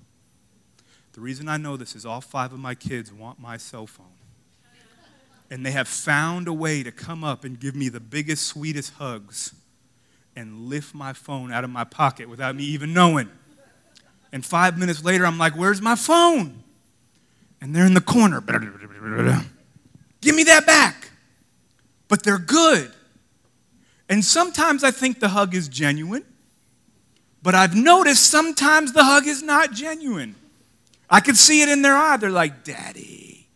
The 1.12 1.21
reason 1.21 1.49
I 1.49 1.59
know 1.59 1.76
this 1.76 1.95
is 1.95 2.04
all 2.04 2.21
five 2.21 2.52
of 2.52 2.59
my 2.59 2.75
kids 2.75 3.12
want 3.12 3.38
my 3.38 3.57
cell 3.59 3.87
phone 3.87 4.07
and 5.52 5.66
they 5.66 5.73
have 5.73 5.87
found 5.87 6.49
a 6.49 6.52
way 6.52 6.83
to 6.83 6.90
come 6.90 7.23
up 7.23 7.45
and 7.45 7.61
give 7.61 7.76
me 7.76 7.90
the 7.90 8.00
biggest, 8.00 8.47
sweetest 8.47 8.95
hugs 8.95 9.52
and 10.35 10.71
lift 10.71 10.95
my 10.95 11.12
phone 11.12 11.52
out 11.52 11.62
of 11.62 11.69
my 11.69 11.85
pocket 11.85 12.26
without 12.26 12.57
me 12.57 12.64
even 12.64 12.95
knowing. 12.95 13.28
And 14.33 14.47
five 14.47 14.78
minutes 14.78 15.04
later, 15.04 15.26
I'm 15.26 15.37
like, 15.37 15.52
Where's 15.52 15.83
my 15.83 15.95
phone? 15.95 16.62
And 17.61 17.76
they're 17.76 17.85
in 17.85 17.92
the 17.92 18.00
corner. 18.00 18.40
Give 20.23 20.35
me 20.35 20.45
that 20.45 20.64
back. 20.64 21.11
But 22.09 22.23
they're 22.23 22.38
good. 22.38 22.90
And 24.12 24.23
sometimes 24.23 24.85
I 24.85 24.90
think 24.90 25.21
the 25.21 25.31
hug 25.31 25.54
is 25.54 25.69
genuine, 25.69 26.23
but 27.42 27.54
I've 27.54 27.75
noticed 27.75 28.28
sometimes 28.28 28.92
the 28.92 29.04
hug 29.04 29.26
is 29.26 29.42
not 29.42 29.73
genuine. 29.73 30.35
I 31.09 31.21
can 31.21 31.35
see 31.35 31.62
it 31.62 31.71
in 31.71 31.81
their 31.81 31.97
eye. 31.97 32.19
They're 32.19 32.28
like, 32.28 32.62
Daddy, 32.62 33.49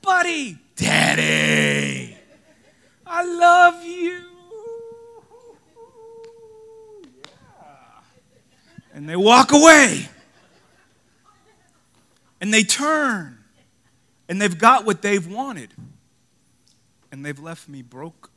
buddy, 0.00 0.56
Daddy, 0.74 2.16
I 3.06 3.24
love 3.26 3.84
you. 3.84 4.22
And 8.94 9.06
they 9.06 9.16
walk 9.16 9.52
away. 9.52 10.08
And 12.40 12.54
they 12.54 12.62
turn. 12.62 13.36
And 14.30 14.40
they've 14.40 14.58
got 14.58 14.86
what 14.86 15.02
they've 15.02 15.30
wanted. 15.30 15.74
And 17.12 17.22
they've 17.22 17.38
left 17.38 17.68
me 17.68 17.82
broke. 17.82 18.30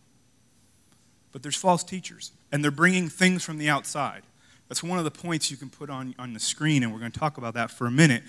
But 1.38 1.44
there's 1.44 1.56
false 1.56 1.84
teachers. 1.84 2.32
And 2.52 2.64
they're 2.64 2.72
bringing 2.72 3.10
things 3.10 3.44
from 3.44 3.60
the 3.60 3.70
outside. 3.70 4.24
That's 4.70 4.82
one 4.82 4.98
of 4.98 5.06
the 5.06 5.12
points 5.12 5.52
you 5.52 5.58
can 5.58 5.70
put 5.70 5.88
on, 5.88 6.16
on 6.18 6.34
the 6.34 6.40
screen, 6.40 6.82
and 6.82 6.92
we're 6.92 6.98
going 6.98 7.12
to 7.12 7.20
talk 7.20 7.38
about 7.38 7.54
that 7.54 7.70
for 7.70 7.86
a 7.86 7.92
minute. 7.92 8.24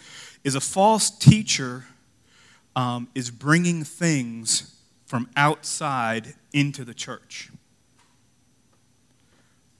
Is 0.44 0.54
a 0.54 0.60
false 0.60 1.08
teacher 1.08 1.86
um, 2.76 3.08
is 3.14 3.30
bringing 3.30 3.82
things 3.82 4.78
from 5.06 5.30
outside 5.38 6.34
into 6.52 6.84
the 6.84 6.92
church 6.92 7.50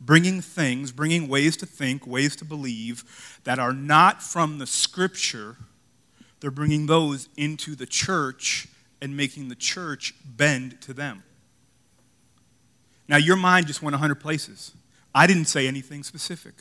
bringing 0.01 0.41
things, 0.41 0.91
bringing 0.91 1.29
ways 1.29 1.55
to 1.59 1.67
think, 1.67 2.07
ways 2.07 2.35
to 2.37 2.45
believe 2.47 3.05
that 3.45 3.59
are 3.59 3.75
not 3.75 4.23
from 4.23 4.57
the 4.57 4.67
scripture. 4.67 5.57
They're 6.41 6.51
bringing 6.51 6.87
those 6.87 7.29
into 7.37 7.75
the 7.75 7.85
church 7.85 8.69
and 9.03 9.15
making 9.15 9.49
the 9.49 9.55
church 9.55 10.15
bend 10.25 10.81
to 10.81 10.95
them. 10.95 11.25
Now, 13.09 13.17
your 13.17 13.37
mind 13.37 13.67
just 13.67 13.83
went 13.83 13.95
100 13.95 14.17
places. 14.17 14.73
I 15.15 15.27
didn't 15.27 15.47
say 15.47 15.67
anything 15.67 16.03
specific. 16.03 16.55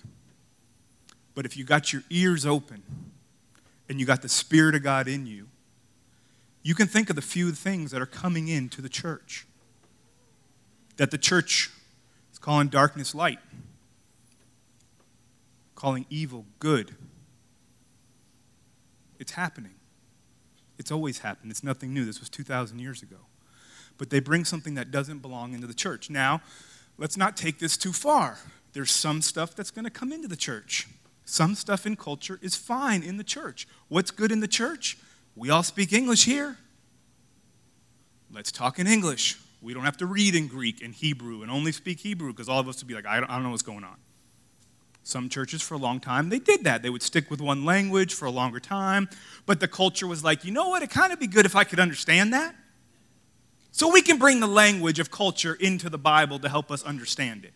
But 1.36 1.46
if 1.46 1.58
you 1.58 1.64
got 1.64 1.94
your 1.94 2.04
ears 2.10 2.46
open 2.46 2.84
and 3.88 4.00
you 4.00 4.06
got 4.06 4.22
the 4.22 4.30
Spirit 4.30 4.74
of 4.74 4.82
God 4.82 5.08
in 5.08 5.28
you, 5.28 5.48
you 6.64 6.74
can 6.74 6.88
think 6.88 7.10
of 7.10 7.16
the 7.16 7.22
few 7.22 7.52
things 7.52 7.92
that 7.92 8.02
are 8.02 8.08
coming 8.08 8.48
into 8.48 8.82
the 8.82 8.90
church. 8.90 9.46
That 10.96 11.12
the 11.12 11.18
church 11.18 11.70
is 12.32 12.40
calling 12.40 12.70
darkness 12.70 13.14
light, 13.14 13.40
calling 15.76 16.06
evil 16.10 16.46
good. 16.60 16.96
It's 19.20 19.34
happening. 19.34 19.76
It's 20.80 20.92
always 20.92 21.20
happened. 21.20 21.52
It's 21.52 21.64
nothing 21.64 21.94
new. 21.94 22.06
This 22.06 22.20
was 22.20 22.30
2,000 22.30 22.80
years 22.80 23.04
ago. 23.04 23.18
But 23.98 24.10
they 24.10 24.20
bring 24.20 24.46
something 24.46 24.76
that 24.76 24.92
doesn't 24.92 25.20
belong 25.20 25.54
into 25.54 25.68
the 25.68 25.74
church. 25.74 26.10
Now, 26.10 26.42
let's 26.98 27.18
not 27.18 27.36
take 27.36 27.60
this 27.60 27.78
too 27.78 27.94
far. 27.94 28.38
There's 28.74 28.92
some 28.92 29.22
stuff 29.22 29.56
that's 29.56 29.72
going 29.72 29.86
to 29.86 29.92
come 29.92 30.12
into 30.12 30.28
the 30.28 30.36
church. 30.36 30.88
Some 31.26 31.56
stuff 31.56 31.86
in 31.86 31.96
culture 31.96 32.40
is 32.42 32.56
fine 32.56 33.04
in 33.04 33.18
the 33.18 33.24
church. 33.24 33.68
What's 33.88 34.12
good 34.12 34.32
in 34.32 34.40
the 34.40 34.48
church? 34.48 34.98
We 35.36 35.50
all 35.50 35.64
speak 35.64 35.92
English 35.94 36.26
here. 36.26 36.58
Let's 38.32 38.52
talk 38.52 38.80
in 38.80 38.88
English. 38.88 39.38
We 39.62 39.74
don't 39.74 39.84
have 39.84 39.98
to 39.98 40.06
read 40.06 40.36
in 40.36 40.48
Greek 40.48 40.82
and 40.82 40.94
Hebrew 40.94 41.42
and 41.42 41.52
only 41.52 41.72
speak 41.72 42.00
Hebrew 42.00 42.32
because 42.32 42.48
all 42.48 42.60
of 42.60 42.68
us 42.68 42.82
would 42.82 42.88
be 42.88 42.94
like, 42.94 43.06
I 43.06 43.20
don't, 43.20 43.30
I 43.30 43.36
don't 43.36 43.44
know 43.44 43.50
what's 43.50 43.62
going 43.62 43.84
on. 43.84 43.98
Some 45.04 45.30
churches 45.30 45.62
for 45.62 45.74
a 45.74 45.78
long 45.78 46.00
time, 46.00 46.30
they 46.30 46.40
did 46.40 46.66
that. 46.66 46.84
They 46.84 46.90
would 46.90 47.02
stick 47.02 47.32
with 47.32 47.40
one 47.40 47.66
language 47.66 48.14
for 48.14 48.26
a 48.26 48.32
longer 48.32 48.60
time. 48.60 49.10
But 49.46 49.60
the 49.60 49.68
culture 49.68 50.06
was 50.06 50.24
like, 50.24 50.44
you 50.44 50.52
know 50.52 50.70
what? 50.70 50.84
It'd 50.84 50.94
kind 50.94 51.14
of 51.14 51.20
be 51.20 51.28
good 51.28 51.46
if 51.46 51.56
I 51.56 51.64
could 51.64 51.80
understand 51.80 52.34
that. 52.34 52.56
So 53.78 53.94
we 53.94 54.02
can 54.02 54.18
bring 54.18 54.40
the 54.40 54.48
language 54.48 54.98
of 54.98 55.12
culture 55.12 55.54
into 55.54 55.88
the 55.88 56.00
Bible 56.00 56.40
to 56.40 56.50
help 56.50 56.72
us 56.72 56.82
understand 56.82 57.46
it. 57.46 57.54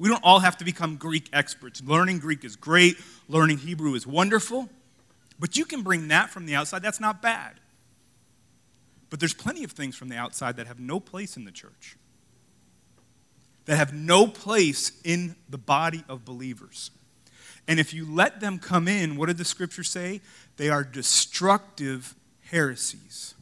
We 0.00 0.08
don't 0.08 0.24
all 0.24 0.40
have 0.40 0.56
to 0.56 0.64
become 0.64 0.96
Greek 0.96 1.28
experts. 1.32 1.80
Learning 1.80 2.18
Greek 2.18 2.44
is 2.44 2.56
great, 2.56 2.96
learning 3.28 3.58
Hebrew 3.58 3.94
is 3.94 4.04
wonderful. 4.04 4.68
But 5.38 5.56
you 5.56 5.64
can 5.64 5.82
bring 5.82 6.08
that 6.08 6.30
from 6.30 6.46
the 6.46 6.56
outside. 6.56 6.82
That's 6.82 6.98
not 6.98 7.22
bad. 7.22 7.60
But 9.10 9.20
there's 9.20 9.32
plenty 9.32 9.62
of 9.62 9.70
things 9.70 9.94
from 9.94 10.08
the 10.08 10.16
outside 10.16 10.56
that 10.56 10.66
have 10.66 10.80
no 10.80 10.98
place 10.98 11.36
in 11.36 11.44
the 11.44 11.52
church, 11.52 11.96
that 13.66 13.76
have 13.76 13.94
no 13.94 14.26
place 14.26 14.90
in 15.04 15.36
the 15.48 15.56
body 15.56 16.02
of 16.08 16.24
believers. 16.24 16.90
And 17.68 17.78
if 17.78 17.94
you 17.94 18.12
let 18.12 18.40
them 18.40 18.58
come 18.58 18.88
in, 18.88 19.14
what 19.14 19.26
did 19.26 19.38
the 19.38 19.44
scripture 19.44 19.84
say? 19.84 20.20
They 20.56 20.68
are 20.68 20.82
destructive 20.82 22.16
heresies. 22.50 23.33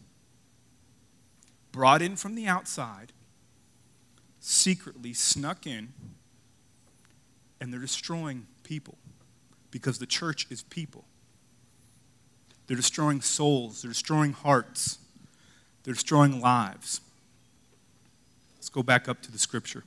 Brought 1.73 2.03
in 2.03 2.17
from 2.17 2.35
the 2.35 2.47
outside, 2.47 3.13
secretly 4.41 5.15
snuck 5.15 5.67
in, 5.67 5.93
and 7.61 7.73
they're 7.73 7.81
destroying 7.81 8.47
people 8.63 8.99
because 9.71 9.99
the 9.99 10.07
church 10.07 10.47
is 10.51 10.63
people. 10.63 11.05
They're 12.67 12.77
destroying 12.77 13.23
souls, 13.23 13.83
they're 13.83 13.91
destroying 13.91 14.33
hearts. 14.33 14.99
They're 15.85 15.95
destroying 15.95 16.41
lives. 16.41 17.01
Let's 18.57 18.69
go 18.69 18.83
back 18.83 19.09
up 19.09 19.21
to 19.23 19.33
the 19.33 19.39
scripture. 19.39 19.85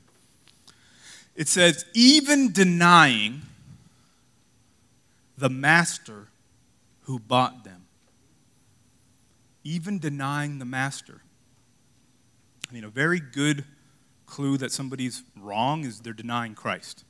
It 1.36 1.48
says, 1.48 1.86
even 1.94 2.52
denying 2.52 3.44
the 5.38 5.50
master 5.50 6.28
who 7.04 7.20
bought 7.20 7.64
them. 7.64 7.86
Even 9.64 10.00
denying 10.00 10.60
the 10.60 10.66
master. 10.66 11.22
I 12.70 12.74
mean, 12.74 12.84
a 12.84 12.90
very 12.90 13.20
good 13.20 13.66
clue 14.26 14.58
that 14.58 14.72
somebody's 14.72 15.24
wrong 15.40 15.86
is 15.86 16.00
they're 16.00 16.14
denying 16.14 16.56
Christ. 16.56 17.04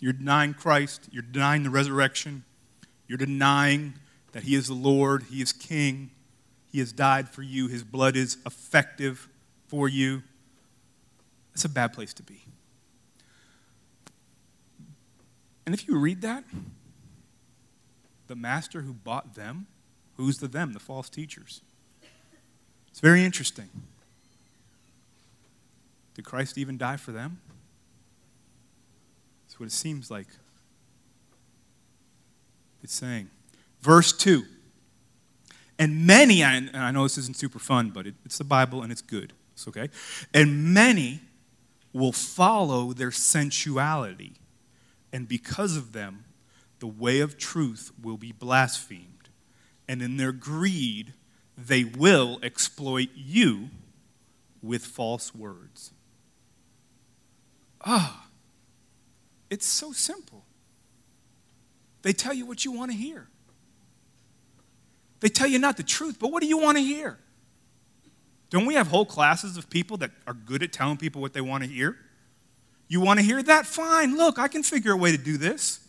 You're 0.00 0.12
denying 0.12 0.54
Christ, 0.54 1.08
you're 1.10 1.22
denying 1.22 1.62
the 1.62 1.70
resurrection, 1.70 2.44
you're 3.08 3.18
denying 3.18 3.94
that 4.32 4.42
He 4.42 4.54
is 4.54 4.66
the 4.66 4.74
Lord, 4.74 5.24
He 5.30 5.40
is 5.40 5.52
King, 5.52 6.10
he 6.74 6.80
has 6.80 6.90
died 6.90 7.28
for 7.28 7.42
you. 7.42 7.68
His 7.68 7.84
blood 7.84 8.16
is 8.16 8.36
effective 8.44 9.28
for 9.68 9.88
you. 9.88 10.24
It's 11.52 11.64
a 11.64 11.68
bad 11.68 11.92
place 11.92 12.12
to 12.14 12.24
be. 12.24 12.42
And 15.64 15.72
if 15.72 15.86
you 15.86 15.96
read 15.96 16.20
that, 16.22 16.42
the 18.26 18.34
master 18.34 18.80
who 18.80 18.92
bought 18.92 19.36
them, 19.36 19.68
who's 20.16 20.38
the 20.38 20.48
them? 20.48 20.72
The 20.72 20.80
false 20.80 21.08
teachers. 21.08 21.60
It's 22.94 23.00
very 23.00 23.24
interesting. 23.24 23.68
Did 26.14 26.24
Christ 26.24 26.56
even 26.56 26.78
die 26.78 26.96
for 26.96 27.10
them? 27.10 27.40
That's 29.42 29.58
what 29.58 29.66
it 29.66 29.72
seems 29.72 30.12
like 30.12 30.28
it's 32.84 32.94
saying. 32.94 33.30
Verse 33.80 34.12
2 34.12 34.44
and 35.76 36.06
many, 36.06 36.44
and 36.44 36.70
I 36.72 36.92
know 36.92 37.02
this 37.02 37.18
isn't 37.18 37.36
super 37.36 37.58
fun, 37.58 37.90
but 37.90 38.06
it, 38.06 38.14
it's 38.24 38.38
the 38.38 38.44
Bible 38.44 38.80
and 38.82 38.92
it's 38.92 39.02
good. 39.02 39.32
It's 39.54 39.66
okay. 39.66 39.88
And 40.32 40.72
many 40.72 41.20
will 41.92 42.12
follow 42.12 42.92
their 42.92 43.10
sensuality. 43.10 44.34
And 45.12 45.26
because 45.26 45.76
of 45.76 45.90
them, 45.90 46.26
the 46.78 46.86
way 46.86 47.18
of 47.18 47.38
truth 47.38 47.90
will 48.00 48.18
be 48.18 48.30
blasphemed. 48.30 49.30
And 49.88 50.00
in 50.00 50.16
their 50.16 50.30
greed, 50.30 51.14
they 51.56 51.84
will 51.84 52.38
exploit 52.42 53.10
you 53.14 53.70
with 54.62 54.84
false 54.84 55.34
words. 55.34 55.92
Ah, 57.84 58.24
oh, 58.24 58.30
it's 59.50 59.66
so 59.66 59.92
simple. 59.92 60.44
They 62.02 62.12
tell 62.12 62.34
you 62.34 62.46
what 62.46 62.64
you 62.64 62.72
want 62.72 62.90
to 62.90 62.96
hear. 62.96 63.28
They 65.20 65.28
tell 65.28 65.46
you 65.46 65.58
not 65.58 65.76
the 65.76 65.82
truth, 65.82 66.18
but 66.18 66.32
what 66.32 66.42
do 66.42 66.48
you 66.48 66.58
want 66.58 66.76
to 66.76 66.82
hear? 66.82 67.18
Don't 68.50 68.66
we 68.66 68.74
have 68.74 68.88
whole 68.88 69.06
classes 69.06 69.56
of 69.56 69.70
people 69.70 69.96
that 69.98 70.10
are 70.26 70.34
good 70.34 70.62
at 70.62 70.72
telling 70.72 70.96
people 70.96 71.20
what 71.20 71.32
they 71.32 71.40
want 71.40 71.64
to 71.64 71.68
hear? 71.68 71.96
You 72.88 73.00
want 73.00 73.20
to 73.20 73.24
hear 73.24 73.42
that? 73.42 73.66
Fine. 73.66 74.16
Look, 74.16 74.38
I 74.38 74.48
can 74.48 74.62
figure 74.62 74.92
a 74.92 74.96
way 74.96 75.12
to 75.12 75.18
do 75.18 75.36
this. 75.36 75.80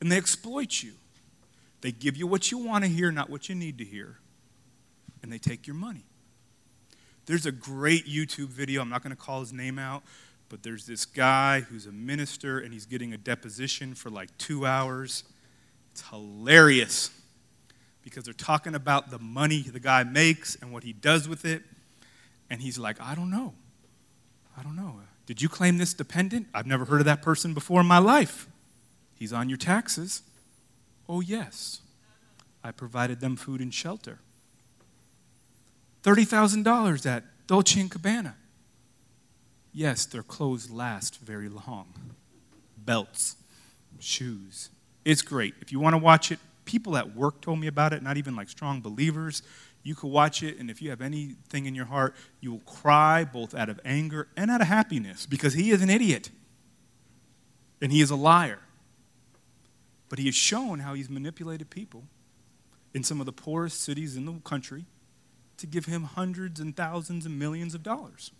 And 0.00 0.10
they 0.10 0.16
exploit 0.16 0.82
you. 0.82 0.92
They 1.80 1.92
give 1.92 2.16
you 2.16 2.26
what 2.26 2.50
you 2.50 2.58
want 2.58 2.84
to 2.84 2.90
hear, 2.90 3.10
not 3.10 3.28
what 3.28 3.48
you 3.48 3.54
need 3.54 3.78
to 3.78 3.84
hear. 3.84 4.18
And 5.26 5.32
they 5.32 5.38
take 5.38 5.66
your 5.66 5.74
money. 5.74 6.04
There's 7.26 7.46
a 7.46 7.50
great 7.50 8.06
YouTube 8.06 8.46
video. 8.46 8.80
I'm 8.80 8.88
not 8.88 9.02
going 9.02 9.10
to 9.10 9.20
call 9.20 9.40
his 9.40 9.52
name 9.52 9.76
out, 9.76 10.04
but 10.48 10.62
there's 10.62 10.86
this 10.86 11.04
guy 11.04 11.62
who's 11.62 11.86
a 11.86 11.90
minister 11.90 12.60
and 12.60 12.72
he's 12.72 12.86
getting 12.86 13.12
a 13.12 13.16
deposition 13.18 13.96
for 13.96 14.08
like 14.08 14.28
two 14.38 14.64
hours. 14.64 15.24
It's 15.90 16.08
hilarious 16.10 17.10
because 18.04 18.22
they're 18.22 18.34
talking 18.34 18.76
about 18.76 19.10
the 19.10 19.18
money 19.18 19.62
the 19.62 19.80
guy 19.80 20.04
makes 20.04 20.54
and 20.62 20.72
what 20.72 20.84
he 20.84 20.92
does 20.92 21.28
with 21.28 21.44
it. 21.44 21.64
And 22.48 22.60
he's 22.60 22.78
like, 22.78 23.00
I 23.00 23.16
don't 23.16 23.32
know. 23.32 23.54
I 24.56 24.62
don't 24.62 24.76
know. 24.76 25.00
Did 25.26 25.42
you 25.42 25.48
claim 25.48 25.78
this 25.78 25.92
dependent? 25.92 26.46
I've 26.54 26.68
never 26.68 26.84
heard 26.84 27.00
of 27.00 27.06
that 27.06 27.20
person 27.20 27.52
before 27.52 27.80
in 27.80 27.86
my 27.88 27.98
life. 27.98 28.46
He's 29.16 29.32
on 29.32 29.48
your 29.48 29.58
taxes. 29.58 30.22
Oh, 31.08 31.20
yes. 31.20 31.80
I 32.62 32.70
provided 32.70 33.18
them 33.18 33.34
food 33.34 33.60
and 33.60 33.74
shelter. 33.74 34.20
$30,000 36.06 37.04
at 37.04 37.24
Dolce 37.48 37.82
Gabbana. 37.82 38.34
Yes, 39.72 40.06
their 40.06 40.22
clothes 40.22 40.70
last 40.70 41.18
very 41.18 41.48
long. 41.48 41.92
Belts, 42.78 43.34
shoes. 43.98 44.70
It's 45.04 45.20
great. 45.20 45.54
If 45.60 45.72
you 45.72 45.80
want 45.80 45.94
to 45.94 45.98
watch 45.98 46.30
it, 46.30 46.38
people 46.64 46.96
at 46.96 47.16
work 47.16 47.40
told 47.40 47.58
me 47.58 47.66
about 47.66 47.92
it, 47.92 48.04
not 48.04 48.16
even 48.16 48.36
like 48.36 48.48
strong 48.48 48.80
believers. 48.80 49.42
You 49.82 49.96
could 49.96 50.08
watch 50.08 50.44
it, 50.44 50.58
and 50.58 50.70
if 50.70 50.80
you 50.80 50.90
have 50.90 51.00
anything 51.00 51.66
in 51.66 51.74
your 51.74 51.86
heart, 51.86 52.14
you 52.40 52.52
will 52.52 52.60
cry 52.60 53.24
both 53.24 53.52
out 53.52 53.68
of 53.68 53.80
anger 53.84 54.28
and 54.36 54.48
out 54.48 54.60
of 54.60 54.68
happiness 54.68 55.26
because 55.26 55.54
he 55.54 55.72
is 55.72 55.82
an 55.82 55.90
idiot 55.90 56.30
and 57.82 57.90
he 57.90 58.00
is 58.00 58.10
a 58.10 58.16
liar. 58.16 58.60
But 60.08 60.20
he 60.20 60.26
has 60.26 60.36
shown 60.36 60.78
how 60.78 60.94
he's 60.94 61.10
manipulated 61.10 61.68
people 61.68 62.04
in 62.94 63.02
some 63.02 63.18
of 63.18 63.26
the 63.26 63.32
poorest 63.32 63.82
cities 63.82 64.16
in 64.16 64.24
the 64.24 64.34
country 64.44 64.86
to 65.58 65.66
give 65.66 65.86
him 65.86 66.04
hundreds 66.04 66.60
and 66.60 66.76
thousands 66.76 67.26
and 67.26 67.38
millions 67.38 67.74
of 67.74 67.82
dollars. 67.82 68.30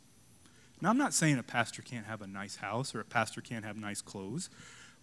Now, 0.81 0.91
I'm 0.91 0.99
not 0.99 1.15
saying 1.15 1.39
a 1.39 1.43
pastor 1.43 1.83
can't 1.83 2.07
have 2.07 2.21
a 2.21 2.27
nice 2.27 2.57
house 2.57 2.95
or 2.95 3.01
a 3.01 3.05
pastor 3.05 3.41
can't 3.41 3.65
have 3.65 3.77
nice 3.77 4.03
clothes, 4.03 4.51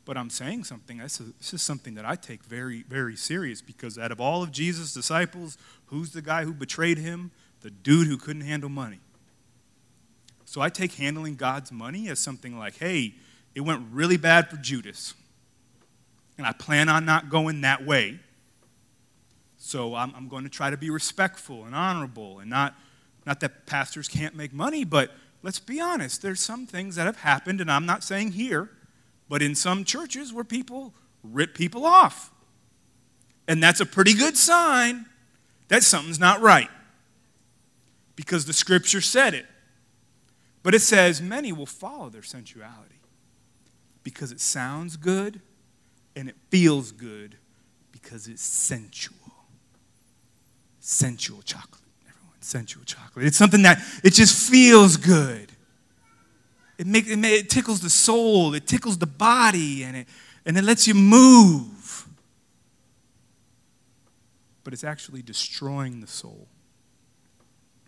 but 0.05 0.17
I'm 0.17 0.29
saying 0.29 0.65
something. 0.65 0.97
This 0.97 1.19
is, 1.19 1.61
something 1.61 1.95
that 1.95 2.05
I 2.05 2.15
take 2.15 2.43
very, 2.43 2.83
very 2.83 3.15
serious 3.15 3.61
because 3.61 3.97
out 3.97 4.11
of 4.11 4.19
all 4.19 4.43
of 4.43 4.51
Jesus' 4.51 4.93
disciples, 4.93 5.57
who's 5.87 6.11
the 6.11 6.21
guy 6.21 6.43
who 6.43 6.53
betrayed 6.53 6.97
him? 6.97 7.31
The 7.61 7.71
dude 7.71 8.07
who 8.07 8.17
couldn't 8.17 8.43
handle 8.43 8.69
money. 8.69 8.99
So 10.45 10.61
I 10.61 10.69
take 10.69 10.93
handling 10.93 11.35
God's 11.35 11.71
money 11.71 12.09
as 12.09 12.19
something 12.19 12.59
like, 12.59 12.77
hey, 12.77 13.15
it 13.55 13.61
went 13.61 13.87
really 13.91 14.17
bad 14.17 14.49
for 14.49 14.57
Judas. 14.57 15.13
And 16.37 16.45
I 16.45 16.51
plan 16.51 16.89
on 16.89 17.05
not 17.05 17.29
going 17.29 17.61
that 17.61 17.85
way. 17.85 18.19
So 19.65 19.95
I'm, 19.95 20.13
I'm 20.13 20.27
going 20.27 20.43
to 20.43 20.49
try 20.49 20.69
to 20.69 20.75
be 20.75 20.89
respectful 20.89 21.63
and 21.63 21.73
honorable 21.73 22.39
and 22.39 22.49
not, 22.49 22.75
not 23.25 23.39
that 23.39 23.65
pastors 23.65 24.09
can't 24.09 24.35
make 24.35 24.51
money, 24.51 24.83
but 24.83 25.11
let's 25.41 25.57
be 25.57 25.79
honest, 25.79 26.21
there's 26.21 26.41
some 26.41 26.67
things 26.67 26.97
that 26.97 27.05
have 27.05 27.19
happened, 27.19 27.61
and 27.61 27.71
I'm 27.71 27.85
not 27.85 28.03
saying 28.03 28.33
here, 28.33 28.71
but 29.29 29.41
in 29.41 29.55
some 29.55 29.85
churches 29.85 30.33
where 30.33 30.43
people 30.43 30.93
rip 31.23 31.55
people 31.55 31.85
off. 31.85 32.29
And 33.47 33.63
that's 33.63 33.79
a 33.79 33.85
pretty 33.85 34.13
good 34.13 34.35
sign 34.35 35.05
that 35.69 35.81
something's 35.81 36.19
not 36.19 36.41
right. 36.41 36.69
Because 38.17 38.45
the 38.45 38.53
scripture 38.53 38.99
said 38.99 39.33
it. 39.33 39.45
But 40.61 40.75
it 40.75 40.81
says 40.81 41.21
many 41.21 41.53
will 41.53 41.65
follow 41.65 42.09
their 42.09 42.21
sensuality 42.21 42.99
because 44.03 44.33
it 44.33 44.41
sounds 44.41 44.97
good 44.97 45.39
and 46.17 46.27
it 46.27 46.35
feels 46.49 46.91
good 46.91 47.37
because 47.93 48.27
it's 48.27 48.43
sensual. 48.43 49.22
Sensual 50.85 51.41
chocolate 51.43 51.81
Everyone, 52.05 52.35
sensual 52.41 52.83
chocolate. 52.83 53.25
It's 53.25 53.37
something 53.37 53.61
that 53.61 53.81
it 54.03 54.11
just 54.11 54.49
feels 54.51 54.97
good. 54.97 55.49
It, 56.77 56.85
make, 56.85 57.07
it, 57.07 57.23
it 57.23 57.49
tickles 57.49 57.79
the 57.79 57.89
soul, 57.89 58.53
it 58.53 58.67
tickles 58.67 58.97
the 58.97 59.07
body, 59.07 59.83
and 59.83 59.95
it, 59.95 60.07
and 60.45 60.57
it 60.57 60.63
lets 60.65 60.85
you 60.85 60.93
move. 60.93 62.05
But 64.65 64.73
it's 64.73 64.83
actually 64.83 65.21
destroying 65.21 66.01
the 66.01 66.07
soul. 66.07 66.49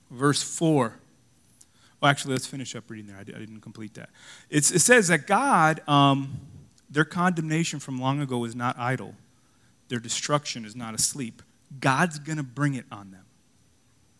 Verse 0.09 0.41
4. 0.41 0.97
Well, 1.99 2.09
actually, 2.09 2.31
let's 2.31 2.47
finish 2.47 2.77
up 2.77 2.89
reading 2.89 3.07
there. 3.07 3.17
I, 3.17 3.23
didn't 3.23 3.59
complete 3.59 3.95
that. 3.95 4.09
It's, 4.49 4.71
it 4.71 4.79
says 4.79 5.09
that 5.09 5.27
God, 5.27 5.81
um, 5.85 6.39
their 6.89 7.03
condemnation 7.03 7.81
from 7.81 7.99
long 7.99 8.21
ago 8.21 8.45
is 8.45 8.55
not 8.55 8.79
idle, 8.79 9.15
their 9.89 9.99
destruction 9.99 10.63
is 10.63 10.77
not 10.77 10.95
asleep. 10.95 11.41
God's 11.79 12.19
going 12.19 12.37
to 12.37 12.43
bring 12.43 12.75
it 12.75 12.85
on 12.91 13.11
them. 13.11 13.25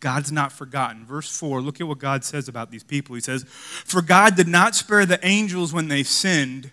God's 0.00 0.30
not 0.30 0.52
forgotten. 0.52 1.04
Verse 1.04 1.28
4, 1.36 1.60
look 1.60 1.80
at 1.80 1.88
what 1.88 1.98
God 1.98 2.22
says 2.22 2.48
about 2.48 2.70
these 2.70 2.84
people. 2.84 3.14
He 3.14 3.20
says, 3.20 3.44
For 3.44 4.02
God 4.02 4.36
did 4.36 4.48
not 4.48 4.74
spare 4.74 5.06
the 5.06 5.24
angels 5.26 5.72
when 5.72 5.88
they 5.88 6.02
sinned, 6.02 6.70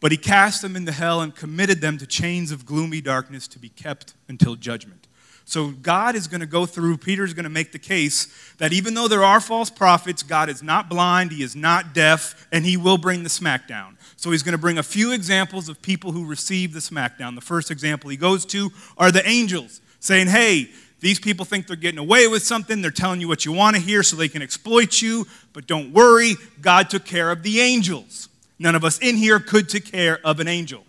but 0.00 0.10
he 0.10 0.18
cast 0.18 0.60
them 0.60 0.76
into 0.76 0.92
hell 0.92 1.20
and 1.20 1.34
committed 1.34 1.80
them 1.80 1.98
to 1.98 2.06
chains 2.06 2.50
of 2.50 2.66
gloomy 2.66 3.00
darkness 3.00 3.46
to 3.48 3.58
be 3.58 3.68
kept 3.68 4.14
until 4.28 4.56
judgment. 4.56 5.06
So 5.46 5.68
God 5.68 6.14
is 6.14 6.26
going 6.26 6.40
to 6.40 6.46
go 6.46 6.64
through, 6.64 6.96
Peter's 6.96 7.34
going 7.34 7.44
to 7.44 7.50
make 7.50 7.72
the 7.72 7.78
case 7.78 8.28
that 8.56 8.72
even 8.72 8.94
though 8.94 9.08
there 9.08 9.22
are 9.22 9.40
false 9.40 9.68
prophets, 9.68 10.22
God 10.22 10.48
is 10.48 10.62
not 10.62 10.88
blind, 10.88 11.32
he 11.32 11.42
is 11.42 11.54
not 11.54 11.92
deaf, 11.92 12.48
and 12.50 12.64
he 12.64 12.78
will 12.78 12.96
bring 12.96 13.22
the 13.22 13.28
smackdown. 13.28 13.96
So 14.16 14.30
he's 14.30 14.42
going 14.42 14.52
to 14.52 14.58
bring 14.58 14.78
a 14.78 14.82
few 14.82 15.12
examples 15.12 15.68
of 15.68 15.82
people 15.82 16.12
who 16.12 16.24
receive 16.24 16.72
the 16.72 16.80
smackdown. 16.80 17.34
The 17.34 17.42
first 17.42 17.70
example 17.70 18.08
he 18.08 18.16
goes 18.16 18.46
to 18.46 18.70
are 18.96 19.12
the 19.12 19.26
angels, 19.28 19.82
saying, 20.04 20.28
Hey, 20.28 20.68
these 21.00 21.18
people 21.18 21.44
think 21.44 21.66
they're 21.66 21.76
getting 21.76 21.98
away 21.98 22.28
with 22.28 22.42
something. 22.42 22.80
They're 22.80 22.90
telling 22.90 23.20
you 23.20 23.28
what 23.28 23.44
you 23.44 23.52
want 23.52 23.76
to 23.76 23.82
hear 23.82 24.02
so 24.02 24.16
they 24.16 24.28
can 24.28 24.42
exploit 24.42 25.02
you. 25.02 25.26
But 25.52 25.66
don't 25.66 25.92
worry, 25.92 26.34
God 26.60 26.88
took 26.88 27.04
care 27.04 27.30
of 27.30 27.42
the 27.42 27.60
angels. 27.60 28.28
None 28.58 28.74
of 28.74 28.84
us 28.84 28.98
in 28.98 29.16
here 29.16 29.40
could 29.40 29.68
take 29.68 29.90
care 29.90 30.18
of 30.24 30.40
an 30.40 30.48
angel. 30.48 30.84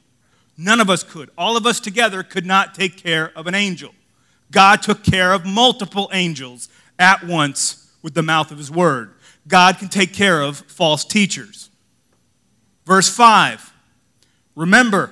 None 0.58 0.80
of 0.80 0.90
us 0.90 1.04
could. 1.04 1.32
All 1.38 1.58
of 1.58 1.66
us 1.66 1.80
together 1.80 2.24
could 2.24 2.46
not 2.46 2.76
take 2.76 2.98
care 2.98 3.32
of 3.36 3.48
an 3.48 3.56
angel. 3.56 3.94
God 4.52 4.82
took 4.82 5.04
care 5.04 5.34
of 5.34 5.46
multiple 5.46 6.10
angels 6.14 6.70
at 6.98 7.26
once 7.26 7.92
with 8.02 8.14
the 8.14 8.24
mouth 8.24 8.52
of 8.52 8.58
his 8.58 8.72
word. 8.72 9.14
God 9.48 9.80
can 9.80 9.90
take 9.90 10.14
care 10.14 10.42
of 10.42 10.60
false 10.60 11.04
teachers. 11.04 11.70
Verse 12.86 13.14
5 13.14 13.74
Remember, 14.56 15.12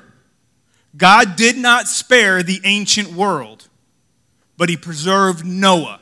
God 0.96 1.36
did 1.36 1.58
not 1.58 1.88
spare 1.88 2.44
the 2.44 2.62
ancient 2.64 3.12
world 3.12 3.68
but 4.64 4.70
he 4.70 4.78
preserved 4.78 5.46
Noah, 5.46 6.00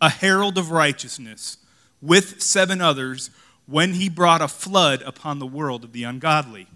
a 0.00 0.08
herald 0.08 0.56
of 0.56 0.70
righteousness, 0.70 1.56
with 2.00 2.40
seven 2.40 2.80
others 2.80 3.30
when 3.66 3.94
he 3.94 4.08
brought 4.08 4.40
a 4.40 4.46
flood 4.46 5.02
upon 5.02 5.40
the 5.40 5.46
world 5.46 5.82
of 5.82 5.90
the 5.90 6.04
ungodly. 6.04 6.68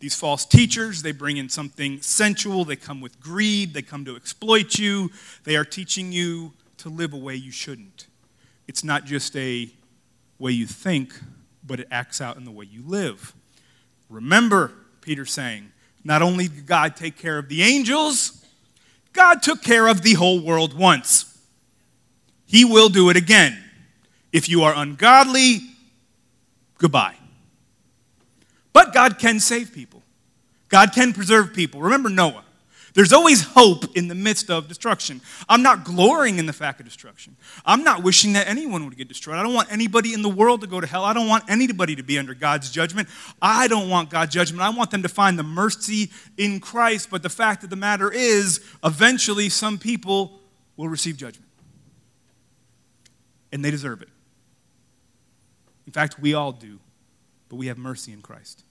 These 0.00 0.14
false 0.14 0.44
teachers, 0.44 1.00
they 1.00 1.12
bring 1.12 1.38
in 1.38 1.48
something 1.48 2.02
sensual, 2.02 2.66
they 2.66 2.76
come 2.76 3.00
with 3.00 3.18
greed, 3.18 3.72
they 3.72 3.80
come 3.80 4.04
to 4.04 4.14
exploit 4.14 4.78
you, 4.78 5.10
they 5.44 5.56
are 5.56 5.64
teaching 5.64 6.12
you 6.12 6.52
to 6.76 6.90
live 6.90 7.14
a 7.14 7.16
way 7.16 7.36
you 7.36 7.50
shouldn't. 7.50 8.08
It's 8.66 8.84
not 8.84 9.06
just 9.06 9.34
a 9.36 9.70
way 10.38 10.52
you 10.52 10.66
think, 10.66 11.18
but 11.66 11.80
it 11.80 11.88
acts 11.90 12.20
out 12.20 12.36
in 12.36 12.44
the 12.44 12.50
way 12.50 12.66
you 12.70 12.82
live. 12.86 13.32
Remember, 14.10 14.70
Peter's 15.00 15.32
saying, 15.32 15.72
not 16.04 16.20
only 16.20 16.46
did 16.46 16.66
God 16.66 16.94
take 16.94 17.16
care 17.16 17.38
of 17.38 17.48
the 17.48 17.62
angels, 17.62 18.44
God 19.18 19.42
took 19.42 19.62
care 19.62 19.88
of 19.88 20.02
the 20.02 20.14
whole 20.14 20.38
world 20.38 20.74
once. 20.74 21.36
He 22.46 22.64
will 22.64 22.88
do 22.88 23.10
it 23.10 23.16
again. 23.16 23.58
If 24.32 24.48
you 24.48 24.62
are 24.62 24.72
ungodly, 24.72 25.58
goodbye. 26.78 27.16
But 28.72 28.94
God 28.94 29.18
can 29.18 29.40
save 29.40 29.74
people, 29.74 30.04
God 30.68 30.92
can 30.92 31.12
preserve 31.12 31.52
people. 31.52 31.80
Remember 31.80 32.08
Noah. 32.08 32.44
There's 32.98 33.12
always 33.12 33.44
hope 33.44 33.96
in 33.96 34.08
the 34.08 34.16
midst 34.16 34.50
of 34.50 34.66
destruction. 34.66 35.20
I'm 35.48 35.62
not 35.62 35.84
glorying 35.84 36.40
in 36.40 36.46
the 36.46 36.52
fact 36.52 36.80
of 36.80 36.84
destruction. 36.84 37.36
I'm 37.64 37.84
not 37.84 38.02
wishing 38.02 38.32
that 38.32 38.48
anyone 38.48 38.84
would 38.86 38.96
get 38.96 39.06
destroyed. 39.06 39.36
I 39.36 39.44
don't 39.44 39.54
want 39.54 39.70
anybody 39.70 40.14
in 40.14 40.22
the 40.22 40.28
world 40.28 40.62
to 40.62 40.66
go 40.66 40.80
to 40.80 40.86
hell. 40.88 41.04
I 41.04 41.12
don't 41.12 41.28
want 41.28 41.44
anybody 41.48 41.94
to 41.94 42.02
be 42.02 42.18
under 42.18 42.34
God's 42.34 42.72
judgment. 42.72 43.08
I 43.40 43.68
don't 43.68 43.88
want 43.88 44.10
God's 44.10 44.34
judgment. 44.34 44.62
I 44.62 44.70
want 44.70 44.90
them 44.90 45.04
to 45.04 45.08
find 45.08 45.38
the 45.38 45.44
mercy 45.44 46.10
in 46.36 46.58
Christ. 46.58 47.08
But 47.08 47.22
the 47.22 47.28
fact 47.28 47.62
of 47.62 47.70
the 47.70 47.76
matter 47.76 48.12
is, 48.12 48.60
eventually, 48.82 49.48
some 49.48 49.78
people 49.78 50.40
will 50.76 50.88
receive 50.88 51.16
judgment. 51.16 51.48
And 53.52 53.64
they 53.64 53.70
deserve 53.70 54.02
it. 54.02 54.08
In 55.86 55.92
fact, 55.92 56.18
we 56.18 56.34
all 56.34 56.50
do. 56.50 56.80
But 57.48 57.58
we 57.58 57.68
have 57.68 57.78
mercy 57.78 58.12
in 58.12 58.22
Christ. 58.22 58.64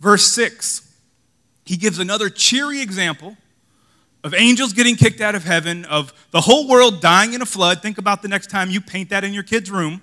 Verse 0.00 0.26
6, 0.28 0.96
he 1.66 1.76
gives 1.76 1.98
another 1.98 2.30
cheery 2.30 2.80
example 2.80 3.36
of 4.26 4.34
angels 4.34 4.72
getting 4.72 4.96
kicked 4.96 5.20
out 5.20 5.36
of 5.36 5.44
heaven, 5.44 5.84
of 5.84 6.12
the 6.32 6.40
whole 6.40 6.66
world 6.66 7.00
dying 7.00 7.32
in 7.32 7.42
a 7.42 7.46
flood. 7.46 7.80
Think 7.80 7.96
about 7.96 8.22
the 8.22 8.28
next 8.28 8.50
time 8.50 8.70
you 8.70 8.80
paint 8.80 9.10
that 9.10 9.22
in 9.22 9.32
your 9.32 9.44
kid's 9.44 9.70
room. 9.70 10.02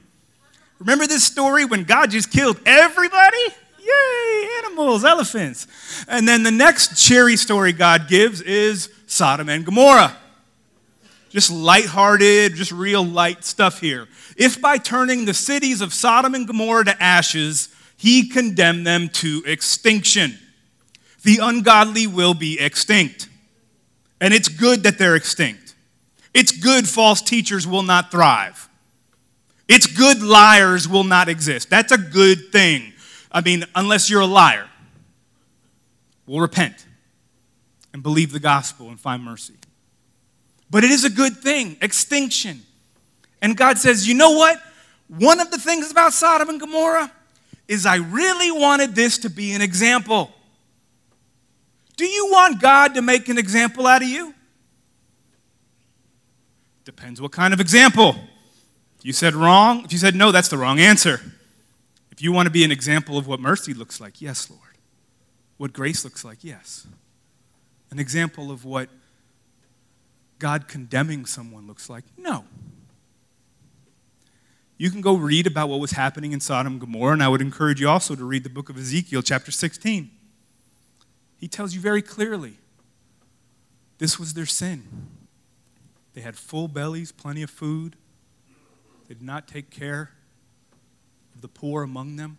Remember 0.79 1.05
this 1.05 1.25
story 1.25 1.65
when 1.65 1.83
God 1.83 2.09
just 2.12 2.31
killed 2.31 2.57
everybody? 2.65 3.38
Yay, 3.81 4.49
animals, 4.59 5.03
elephants. 5.03 5.67
And 6.07 6.25
then 6.25 6.43
the 6.43 6.51
next 6.51 7.05
cherry 7.05 7.36
story 7.36 7.73
God 7.73 8.07
gives 8.07 8.39
is 8.39 8.89
Sodom 9.07 9.49
and 9.49 9.65
Gomorrah. 9.65 10.15
Just 11.29 11.51
lighthearted, 11.51 12.55
just 12.55 12.71
real 12.71 13.03
light 13.03 13.43
stuff 13.43 13.81
here. 13.81 14.07
If 14.38 14.62
by 14.62 14.77
turning 14.77 15.25
the 15.25 15.33
cities 15.33 15.81
of 15.81 15.93
Sodom 15.93 16.33
and 16.33 16.47
Gomorrah 16.47 16.86
to 16.86 17.03
ashes, 17.03 17.75
he 17.97 18.29
condemned 18.29 18.88
them 18.88 19.09
to 19.09 19.43
extinction, 19.45 20.39
the 21.23 21.39
ungodly 21.41 22.07
will 22.07 22.33
be 22.33 22.57
extinct. 22.57 23.27
And 24.23 24.33
it's 24.33 24.47
good 24.47 24.83
that 24.83 24.97
they're 24.97 25.15
extinct. 25.15 25.75
It's 26.33 26.51
good 26.51 26.88
false 26.88 27.21
teachers 27.21 27.67
will 27.67 27.83
not 27.83 28.09
thrive. 28.09 28.69
It's 29.67 29.86
good 29.86 30.23
liars 30.23 30.88
will 30.88 31.03
not 31.03 31.27
exist. 31.27 31.69
That's 31.69 31.91
a 31.91 31.97
good 31.97 32.51
thing. 32.51 32.93
I 33.31 33.41
mean, 33.41 33.65
unless 33.75 34.09
you're 34.09 34.21
a 34.21 34.25
liar. 34.25 34.67
We'll 36.25 36.39
repent 36.39 36.86
and 37.93 38.01
believe 38.01 38.31
the 38.31 38.39
gospel 38.39 38.88
and 38.88 38.99
find 38.99 39.23
mercy. 39.23 39.55
But 40.71 40.83
it 40.83 40.91
is 40.91 41.03
a 41.03 41.09
good 41.09 41.38
thing 41.38 41.77
extinction. 41.81 42.62
And 43.41 43.57
God 43.57 43.77
says, 43.77 44.07
you 44.07 44.15
know 44.15 44.31
what? 44.31 44.59
one 45.07 45.39
of 45.39 45.51
the 45.51 45.57
things 45.57 45.91
about 45.91 46.13
Sodom 46.13 46.49
and 46.49 46.59
Gomorrah 46.59 47.12
is 47.67 47.86
I 47.86 47.97
really 47.97 48.51
wanted 48.51 48.95
this 48.95 49.19
to 49.19 49.29
be 49.29 49.53
an 49.53 49.62
example. 49.62 50.31
Do 51.95 52.06
you 52.06 52.29
want 52.32 52.62
God 52.62 52.95
to 52.95 53.01
make 53.01 53.29
an 53.29 53.38
example 53.38 53.86
out 53.88 54.01
of 54.01 54.08
you? 54.08 54.34
Depends 56.86 57.21
what 57.21 57.32
kind 57.32 57.53
of 57.53 57.60
example. 57.60 58.15
If 58.97 59.06
you 59.06 59.13
said 59.13 59.36
wrong, 59.36 59.86
if 59.86 59.93
you 59.93 59.97
said 59.97 60.15
no, 60.15 60.32
that's 60.32 60.49
the 60.49 60.58
wrong 60.58 60.79
answer. 60.79 61.21
If 62.12 62.21
you 62.21 62.32
want 62.32 62.47
to 62.47 62.51
be 62.51 62.63
an 62.63 62.71
example 62.71 63.17
of 63.17 63.27
what 63.27 63.39
mercy 63.39 63.73
looks 63.73 63.99
like, 63.99 64.21
yes, 64.21 64.49
Lord. 64.49 64.62
What 65.58 65.73
grace 65.73 66.03
looks 66.03 66.25
like, 66.25 66.43
yes. 66.43 66.88
An 67.91 67.99
example 67.99 68.51
of 68.51 68.65
what 68.65 68.89
God 70.39 70.67
condemning 70.67 71.25
someone 71.25 71.67
looks 71.67 71.89
like, 71.89 72.03
no. 72.17 72.45
You 74.77 74.89
can 74.91 75.01
go 75.01 75.15
read 75.15 75.47
about 75.47 75.69
what 75.69 75.79
was 75.79 75.91
happening 75.91 76.34
in 76.34 76.39
Sodom 76.39 76.73
and 76.73 76.82
Gomorrah, 76.82 77.13
and 77.13 77.23
I 77.23 77.29
would 77.29 77.41
encourage 77.41 77.79
you 77.79 77.88
also 77.88 78.15
to 78.15 78.25
read 78.25 78.43
the 78.43 78.49
book 78.49 78.69
of 78.69 78.77
Ezekiel, 78.77 79.21
chapter 79.21 79.51
16. 79.51 80.12
He 81.43 81.49
tells 81.49 81.75
you 81.75 81.82
very 81.82 82.01
clearly 82.01 82.53
this 83.97 84.17
was 84.17 84.34
their 84.34 84.45
sin. 84.45 84.88
They 86.13 86.21
had 86.21 86.38
full 86.38 86.69
bellies, 86.69 87.12
plenty 87.12 87.43
of 87.43 87.49
food. 87.49 87.97
They 89.10 89.15
did 89.15 89.21
not 89.21 89.45
take 89.45 89.69
care 89.69 90.12
of 91.36 91.41
the 91.41 91.49
poor 91.49 91.84
among 91.84 92.15
them. 92.15 92.38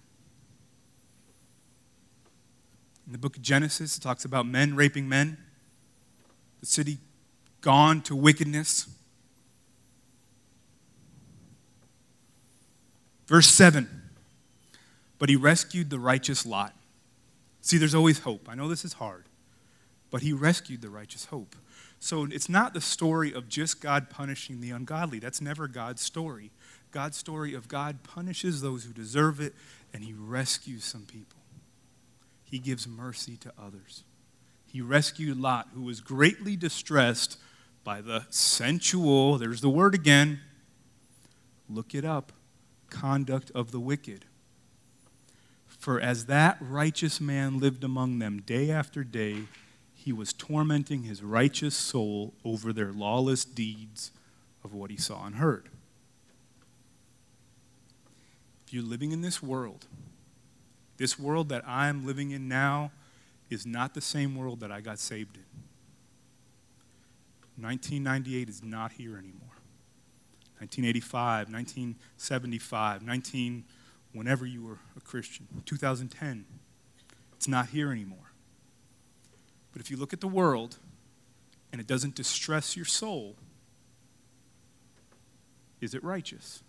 In 3.04 3.12
the 3.12 3.18
book 3.18 3.36
of 3.36 3.42
Genesis, 3.42 3.98
it 3.98 4.00
talks 4.00 4.24
about 4.24 4.46
men 4.46 4.74
raping 4.74 5.06
men, 5.06 5.36
the 6.60 6.66
city 6.66 6.96
gone 7.60 8.00
to 8.04 8.16
wickedness. 8.16 8.88
Verse 13.26 13.48
7 13.48 13.86
But 15.18 15.28
he 15.28 15.36
rescued 15.36 15.90
the 15.90 15.98
righteous 15.98 16.46
Lot. 16.46 16.74
See, 17.64 17.78
there's 17.78 17.94
always 17.94 18.18
hope. 18.18 18.46
I 18.46 18.54
know 18.54 18.68
this 18.68 18.84
is 18.84 18.92
hard, 18.92 19.24
but 20.10 20.20
he 20.20 20.34
rescued 20.34 20.82
the 20.82 20.90
righteous 20.90 21.24
hope. 21.24 21.56
So 21.98 22.26
it's 22.30 22.50
not 22.50 22.74
the 22.74 22.80
story 22.82 23.32
of 23.32 23.48
just 23.48 23.80
God 23.80 24.10
punishing 24.10 24.60
the 24.60 24.70
ungodly. 24.70 25.18
That's 25.18 25.40
never 25.40 25.66
God's 25.66 26.02
story. 26.02 26.50
God's 26.90 27.16
story 27.16 27.54
of 27.54 27.66
God 27.66 28.02
punishes 28.02 28.60
those 28.60 28.84
who 28.84 28.92
deserve 28.92 29.40
it, 29.40 29.54
and 29.94 30.04
he 30.04 30.12
rescues 30.12 30.84
some 30.84 31.06
people. 31.06 31.38
He 32.44 32.58
gives 32.58 32.86
mercy 32.86 33.38
to 33.38 33.52
others. 33.58 34.04
He 34.66 34.82
rescued 34.82 35.40
Lot, 35.40 35.68
who 35.72 35.84
was 35.84 36.02
greatly 36.02 36.56
distressed 36.56 37.38
by 37.82 38.02
the 38.02 38.26
sensual, 38.28 39.38
there's 39.38 39.62
the 39.62 39.70
word 39.70 39.94
again, 39.94 40.40
look 41.70 41.94
it 41.94 42.04
up, 42.04 42.30
conduct 42.90 43.50
of 43.54 43.72
the 43.72 43.80
wicked. 43.80 44.26
For 45.84 46.00
as 46.00 46.24
that 46.24 46.56
righteous 46.62 47.20
man 47.20 47.60
lived 47.60 47.84
among 47.84 48.18
them 48.18 48.40
day 48.40 48.70
after 48.70 49.04
day, 49.04 49.48
he 49.94 50.14
was 50.14 50.32
tormenting 50.32 51.02
his 51.02 51.22
righteous 51.22 51.74
soul 51.74 52.32
over 52.42 52.72
their 52.72 52.90
lawless 52.90 53.44
deeds 53.44 54.10
of 54.64 54.72
what 54.72 54.90
he 54.90 54.96
saw 54.96 55.26
and 55.26 55.34
heard. 55.34 55.68
If 58.66 58.72
you're 58.72 58.82
living 58.82 59.12
in 59.12 59.20
this 59.20 59.42
world, 59.42 59.84
this 60.96 61.18
world 61.18 61.50
that 61.50 61.62
I'm 61.68 62.06
living 62.06 62.30
in 62.30 62.48
now 62.48 62.90
is 63.50 63.66
not 63.66 63.92
the 63.92 64.00
same 64.00 64.36
world 64.36 64.60
that 64.60 64.72
I 64.72 64.80
got 64.80 64.98
saved 64.98 65.36
in. 65.36 65.44
1998 67.62 68.48
is 68.48 68.62
not 68.62 68.92
here 68.92 69.18
anymore. 69.18 69.58
1985, 70.60 71.52
1975, 71.52 73.02
19, 73.02 73.64
whenever 74.14 74.46
you 74.46 74.62
were 74.62 74.78
a 74.96 75.00
Christian, 75.00 75.46
2010, 75.66 76.46
it's 77.36 77.48
not 77.48 77.68
here 77.68 77.92
anymore. 77.92 78.32
But 79.72 79.82
if 79.82 79.90
you 79.90 79.96
look 79.96 80.12
at 80.12 80.20
the 80.20 80.28
world 80.28 80.78
and 81.72 81.80
it 81.80 81.86
doesn't 81.86 82.14
distress 82.14 82.76
your 82.76 82.86
soul, 82.86 83.34
is 85.80 85.94
it 85.94 86.02
righteous? 86.02 86.62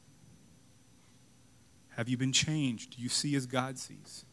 Have 1.96 2.10
you 2.10 2.18
been 2.18 2.34
changed? 2.34 2.98
Do 2.98 3.02
you 3.02 3.10
see 3.10 3.36
as 3.36 3.46
God 3.46 3.78
sees? 3.78 4.26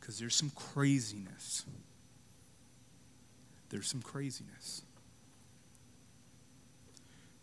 Because 0.00 0.18
there's 0.18 0.34
some 0.34 0.50
craziness. 0.50 1.64
There's 3.68 3.86
some 3.86 4.02
craziness. 4.02 4.82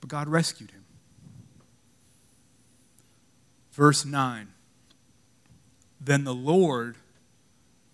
But 0.02 0.10
God 0.10 0.28
rescued 0.28 0.72
him. 0.72 0.84
Verse 3.72 4.04
9 4.04 4.50
Then 6.00 6.24
the 6.24 6.34
Lord 6.34 6.96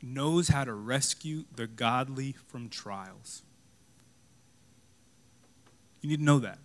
knows 0.02 0.50
how 0.50 0.66
to 0.66 0.74
rescue 0.74 1.46
the 1.56 1.68
godly 1.68 2.36
from 2.48 2.70
trials. 2.70 3.42
You 6.02 6.10
need 6.10 6.18
to 6.18 6.24
know 6.24 6.40
that. 6.40 6.60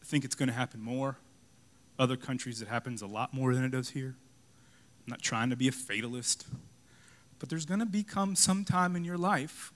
I 0.00 0.04
think 0.04 0.24
it's 0.24 0.34
going 0.34 0.48
to 0.48 0.54
happen 0.54 0.80
more. 0.80 1.18
Other 1.98 2.16
countries, 2.16 2.62
it 2.62 2.68
happens 2.68 3.02
a 3.02 3.06
lot 3.06 3.34
more 3.34 3.54
than 3.54 3.64
it 3.64 3.70
does 3.70 3.90
here. 3.90 4.14
I'm 5.06 5.10
not 5.10 5.22
trying 5.22 5.50
to 5.50 5.56
be 5.56 5.68
a 5.68 5.72
fatalist, 5.72 6.46
but 7.38 7.48
there's 7.48 7.66
going 7.66 7.80
to 7.80 7.86
become 7.86 8.34
some 8.34 8.64
time 8.64 8.96
in 8.96 9.04
your 9.04 9.18
life 9.18 9.72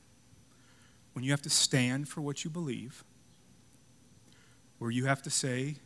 when 1.12 1.24
you 1.24 1.30
have 1.30 1.42
to 1.42 1.50
stand 1.50 2.08
for 2.08 2.20
what 2.20 2.44
you 2.44 2.50
believe, 2.50 3.04
where 4.78 4.90
you 4.90 5.04
have 5.04 5.22
to 5.22 5.30
say, 5.30 5.76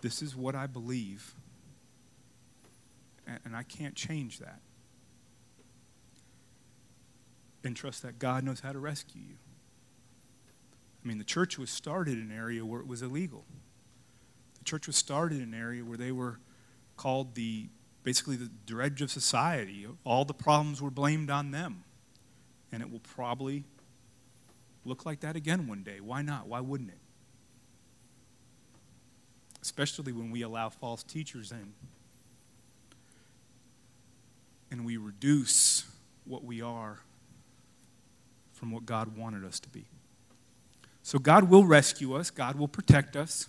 This 0.00 0.22
is 0.22 0.34
what 0.34 0.54
I 0.54 0.66
believe, 0.66 1.34
and 3.44 3.56
I 3.56 3.62
can't 3.62 3.94
change 3.94 4.38
that 4.38 4.60
and 7.64 7.76
trust 7.76 8.02
that 8.02 8.18
God 8.18 8.44
knows 8.44 8.60
how 8.60 8.72
to 8.72 8.78
rescue 8.78 9.20
you. 9.20 9.36
I 11.04 11.08
mean, 11.08 11.18
the 11.18 11.24
church 11.24 11.58
was 11.58 11.70
started 11.70 12.14
in 12.14 12.30
an 12.30 12.36
area 12.36 12.64
where 12.64 12.80
it 12.80 12.86
was 12.86 13.02
illegal. 13.02 13.44
The 14.58 14.64
church 14.64 14.86
was 14.86 14.96
started 14.96 15.38
in 15.38 15.52
an 15.52 15.54
area 15.54 15.84
where 15.84 15.98
they 15.98 16.12
were 16.12 16.38
called 16.96 17.34
the 17.34 17.68
basically 18.04 18.36
the 18.36 18.50
dredge 18.66 19.02
of 19.02 19.10
society. 19.10 19.86
All 20.04 20.24
the 20.24 20.34
problems 20.34 20.80
were 20.82 20.90
blamed 20.90 21.30
on 21.30 21.50
them. 21.50 21.84
And 22.72 22.82
it 22.82 22.90
will 22.90 23.00
probably 23.00 23.64
look 24.84 25.04
like 25.04 25.20
that 25.20 25.36
again 25.36 25.68
one 25.68 25.82
day. 25.82 26.00
Why 26.00 26.22
not? 26.22 26.46
Why 26.48 26.60
wouldn't 26.60 26.90
it? 26.90 26.98
Especially 29.60 30.12
when 30.12 30.30
we 30.30 30.42
allow 30.42 30.68
false 30.68 31.02
teachers 31.02 31.52
in 31.52 31.74
and 34.72 34.86
we 34.86 34.96
reduce 34.96 35.84
what 36.24 36.42
we 36.42 36.62
are 36.62 37.00
from 38.52 38.70
what 38.70 38.86
God 38.86 39.16
wanted 39.16 39.44
us 39.44 39.60
to 39.60 39.68
be. 39.68 39.84
So 41.02 41.18
God 41.18 41.50
will 41.50 41.64
rescue 41.64 42.14
us, 42.14 42.30
God 42.30 42.56
will 42.56 42.68
protect 42.68 43.14
us, 43.14 43.48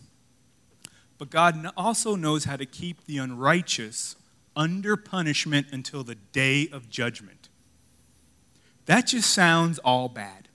but 1.17 1.29
God 1.29 1.71
also 1.77 2.15
knows 2.15 2.43
how 2.43 2.57
to 2.57 2.65
keep 2.65 3.05
the 3.05 3.19
unrighteous 3.19 4.17
under 4.55 4.97
punishment 4.97 5.67
until 5.71 6.03
the 6.03 6.15
day 6.15 6.67
of 6.71 6.89
judgment. 6.89 7.47
That 8.85 9.07
just 9.07 9.29
sounds 9.29 9.79
all 9.79 10.09
bad. 10.09 10.49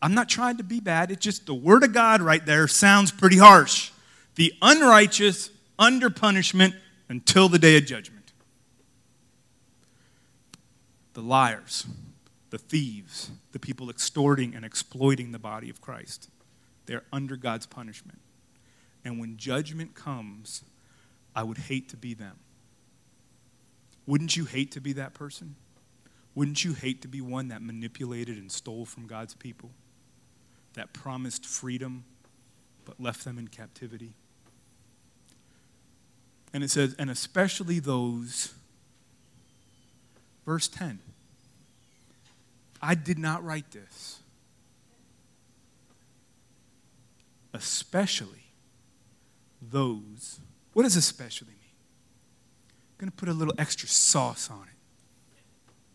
I'm 0.00 0.14
not 0.14 0.28
trying 0.28 0.56
to 0.56 0.64
be 0.64 0.80
bad, 0.80 1.12
it's 1.12 1.22
just 1.24 1.46
the 1.46 1.54
Word 1.54 1.84
of 1.84 1.92
God 1.92 2.20
right 2.20 2.44
there 2.44 2.66
sounds 2.66 3.12
pretty 3.12 3.38
harsh. 3.38 3.92
The 4.34 4.52
unrighteous 4.60 5.50
under 5.78 6.10
punishment 6.10 6.74
until 7.08 7.48
the 7.48 7.60
day 7.60 7.76
of 7.76 7.86
judgment. 7.86 8.21
The 11.14 11.22
liars, 11.22 11.86
the 12.50 12.58
thieves, 12.58 13.30
the 13.52 13.58
people 13.58 13.90
extorting 13.90 14.54
and 14.54 14.64
exploiting 14.64 15.32
the 15.32 15.38
body 15.38 15.70
of 15.70 15.80
Christ. 15.80 16.28
They're 16.86 17.04
under 17.12 17.36
God's 17.36 17.66
punishment. 17.66 18.18
And 19.04 19.18
when 19.18 19.36
judgment 19.36 19.94
comes, 19.94 20.62
I 21.34 21.42
would 21.42 21.58
hate 21.58 21.88
to 21.90 21.96
be 21.96 22.14
them. 22.14 22.38
Wouldn't 24.06 24.36
you 24.36 24.44
hate 24.44 24.72
to 24.72 24.80
be 24.80 24.92
that 24.94 25.14
person? 25.14 25.54
Wouldn't 26.34 26.64
you 26.64 26.72
hate 26.72 27.02
to 27.02 27.08
be 27.08 27.20
one 27.20 27.48
that 27.48 27.62
manipulated 27.62 28.38
and 28.38 28.50
stole 28.50 28.84
from 28.84 29.06
God's 29.06 29.34
people? 29.34 29.70
That 30.74 30.92
promised 30.92 31.44
freedom 31.44 32.04
but 32.84 33.00
left 33.00 33.24
them 33.24 33.38
in 33.38 33.48
captivity? 33.48 34.14
And 36.52 36.64
it 36.64 36.70
says, 36.70 36.94
and 36.98 37.10
especially 37.10 37.78
those, 37.78 38.54
verse 40.44 40.68
10 40.68 40.98
I 42.80 42.94
did 42.94 43.18
not 43.18 43.44
write 43.44 43.70
this. 43.70 44.18
Especially 47.54 48.46
those. 49.60 50.40
What 50.72 50.82
does 50.82 50.96
especially 50.96 51.48
mean? 51.48 51.56
I'm 52.70 52.98
going 52.98 53.10
to 53.10 53.16
put 53.16 53.28
a 53.28 53.32
little 53.32 53.54
extra 53.58 53.88
sauce 53.88 54.50
on 54.50 54.62
it. 54.62 54.76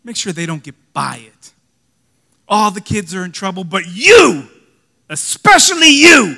Make 0.02 0.16
sure 0.16 0.32
they 0.32 0.46
don't 0.46 0.62
get 0.62 0.76
by 0.94 1.20
it. 1.26 1.52
All 2.48 2.70
the 2.70 2.80
kids 2.80 3.14
are 3.14 3.24
in 3.24 3.32
trouble, 3.32 3.64
but 3.64 3.82
you, 3.86 4.48
especially 5.10 5.90
you. 5.90 6.36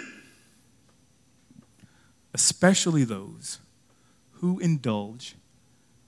especially 2.34 3.04
those 3.04 3.58
who 4.34 4.58
indulge 4.58 5.36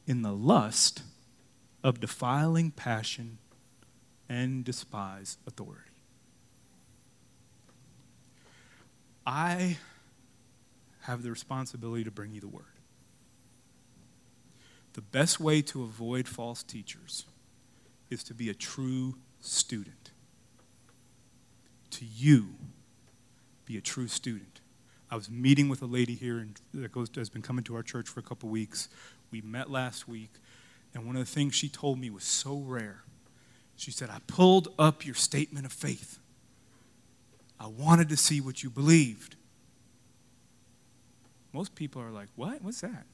in 0.06 0.22
the 0.22 0.32
lust 0.32 1.02
of 1.82 2.00
defiling 2.00 2.70
passion 2.70 3.38
and 4.28 4.64
despise 4.64 5.38
authority. 5.46 5.90
I 9.26 9.78
have 11.02 11.22
the 11.22 11.30
responsibility 11.30 12.04
to 12.04 12.10
bring 12.10 12.32
you 12.32 12.40
the 12.40 12.48
word. 12.48 12.64
The 14.94 15.00
best 15.00 15.40
way 15.40 15.62
to 15.62 15.82
avoid 15.82 16.28
false 16.28 16.62
teachers 16.62 17.24
is 18.10 18.22
to 18.24 18.34
be 18.34 18.50
a 18.50 18.54
true 18.54 19.16
student. 19.40 20.10
To 21.90 22.04
you, 22.04 22.54
be 23.64 23.76
a 23.76 23.80
true 23.80 24.08
student. 24.08 24.60
I 25.10 25.16
was 25.16 25.30
meeting 25.30 25.68
with 25.68 25.82
a 25.82 25.86
lady 25.86 26.14
here 26.14 26.46
that 26.74 27.10
has 27.16 27.28
been 27.28 27.42
coming 27.42 27.64
to 27.64 27.74
our 27.74 27.82
church 27.82 28.08
for 28.08 28.20
a 28.20 28.22
couple 28.22 28.48
weeks. 28.48 28.88
We 29.30 29.40
met 29.40 29.70
last 29.70 30.08
week, 30.08 30.30
and 30.94 31.06
one 31.06 31.16
of 31.16 31.24
the 31.24 31.30
things 31.30 31.54
she 31.54 31.68
told 31.68 31.98
me 31.98 32.10
was 32.10 32.24
so 32.24 32.58
rare. 32.58 33.02
She 33.76 33.90
said, 33.90 34.10
I 34.10 34.18
pulled 34.26 34.68
up 34.78 35.04
your 35.06 35.14
statement 35.14 35.66
of 35.66 35.72
faith. 35.72 36.18
I 37.58 37.66
wanted 37.66 38.08
to 38.10 38.16
see 38.16 38.40
what 38.40 38.62
you 38.62 38.70
believed. 38.70 39.36
Most 41.52 41.74
people 41.74 42.02
are 42.02 42.10
like, 42.10 42.28
What? 42.36 42.62
What's 42.62 42.80
that? 42.80 43.06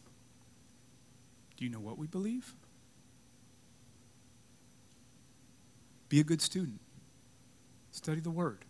Do 1.56 1.64
you 1.64 1.70
know 1.70 1.80
what 1.80 1.98
we 1.98 2.06
believe? 2.06 2.54
Be 6.08 6.20
a 6.20 6.24
good 6.24 6.40
student. 6.40 6.80
Study 7.90 8.20
the 8.20 8.30
Word. 8.30 8.64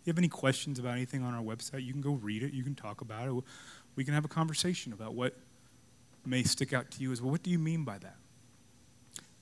If 0.00 0.06
you 0.06 0.10
have 0.12 0.18
any 0.18 0.28
questions 0.28 0.78
about 0.78 0.92
anything 0.92 1.22
on 1.22 1.34
our 1.34 1.42
website, 1.42 1.84
you 1.84 1.92
can 1.92 2.02
go 2.02 2.12
read 2.12 2.42
it. 2.42 2.52
You 2.52 2.62
can 2.62 2.74
talk 2.74 3.00
about 3.00 3.26
it. 3.26 3.44
We 3.96 4.04
can 4.04 4.12
have 4.12 4.24
a 4.24 4.28
conversation 4.28 4.92
about 4.92 5.14
what 5.14 5.34
may 6.26 6.42
stick 6.42 6.72
out 6.72 6.90
to 6.92 7.00
you 7.00 7.12
as 7.12 7.20
well. 7.20 7.30
What 7.30 7.42
do 7.42 7.50
you 7.50 7.58
mean 7.58 7.84
by 7.84 7.98
that? 7.98 8.16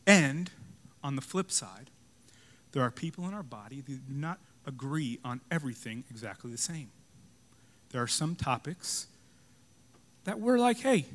And 0.06 0.50
on 1.02 1.16
the 1.16 1.22
flip 1.22 1.50
side, 1.50 1.90
there 2.72 2.82
are 2.82 2.90
people 2.90 3.26
in 3.28 3.34
our 3.34 3.42
body 3.42 3.80
that 3.80 4.06
do 4.08 4.14
not 4.14 4.38
agree 4.66 5.18
on 5.24 5.40
everything 5.50 6.04
exactly 6.10 6.50
the 6.50 6.58
same. 6.58 6.90
There 7.90 8.02
are 8.02 8.08
some 8.08 8.34
topics 8.34 9.06
that 10.24 10.40
we're 10.40 10.58
like, 10.58 10.78
hey, 10.78 11.06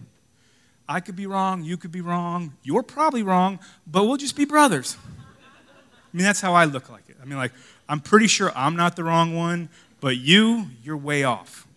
I 0.87 0.99
could 0.99 1.15
be 1.15 1.25
wrong, 1.25 1.63
you 1.63 1.75
could 1.75 1.91
be 1.91 2.01
wrong, 2.01 2.53
you're 2.63 2.83
probably 2.83 3.23
wrong, 3.23 3.59
but 3.85 4.05
we'll 4.05 4.17
just 4.17 4.35
be 4.35 4.45
brothers. 4.45 4.95
I 5.07 6.17
mean, 6.17 6.23
that's 6.23 6.39
how 6.39 6.53
I 6.53 6.65
look 6.65 6.89
like 6.89 7.09
it. 7.09 7.17
I 7.21 7.25
mean, 7.25 7.37
like, 7.37 7.51
I'm 7.89 7.99
pretty 7.99 8.27
sure 8.27 8.51
I'm 8.55 8.75
not 8.75 8.95
the 8.95 9.03
wrong 9.03 9.35
one, 9.35 9.69
but 9.99 10.17
you, 10.17 10.67
you're 10.83 10.97
way 10.97 11.23
off. 11.23 11.67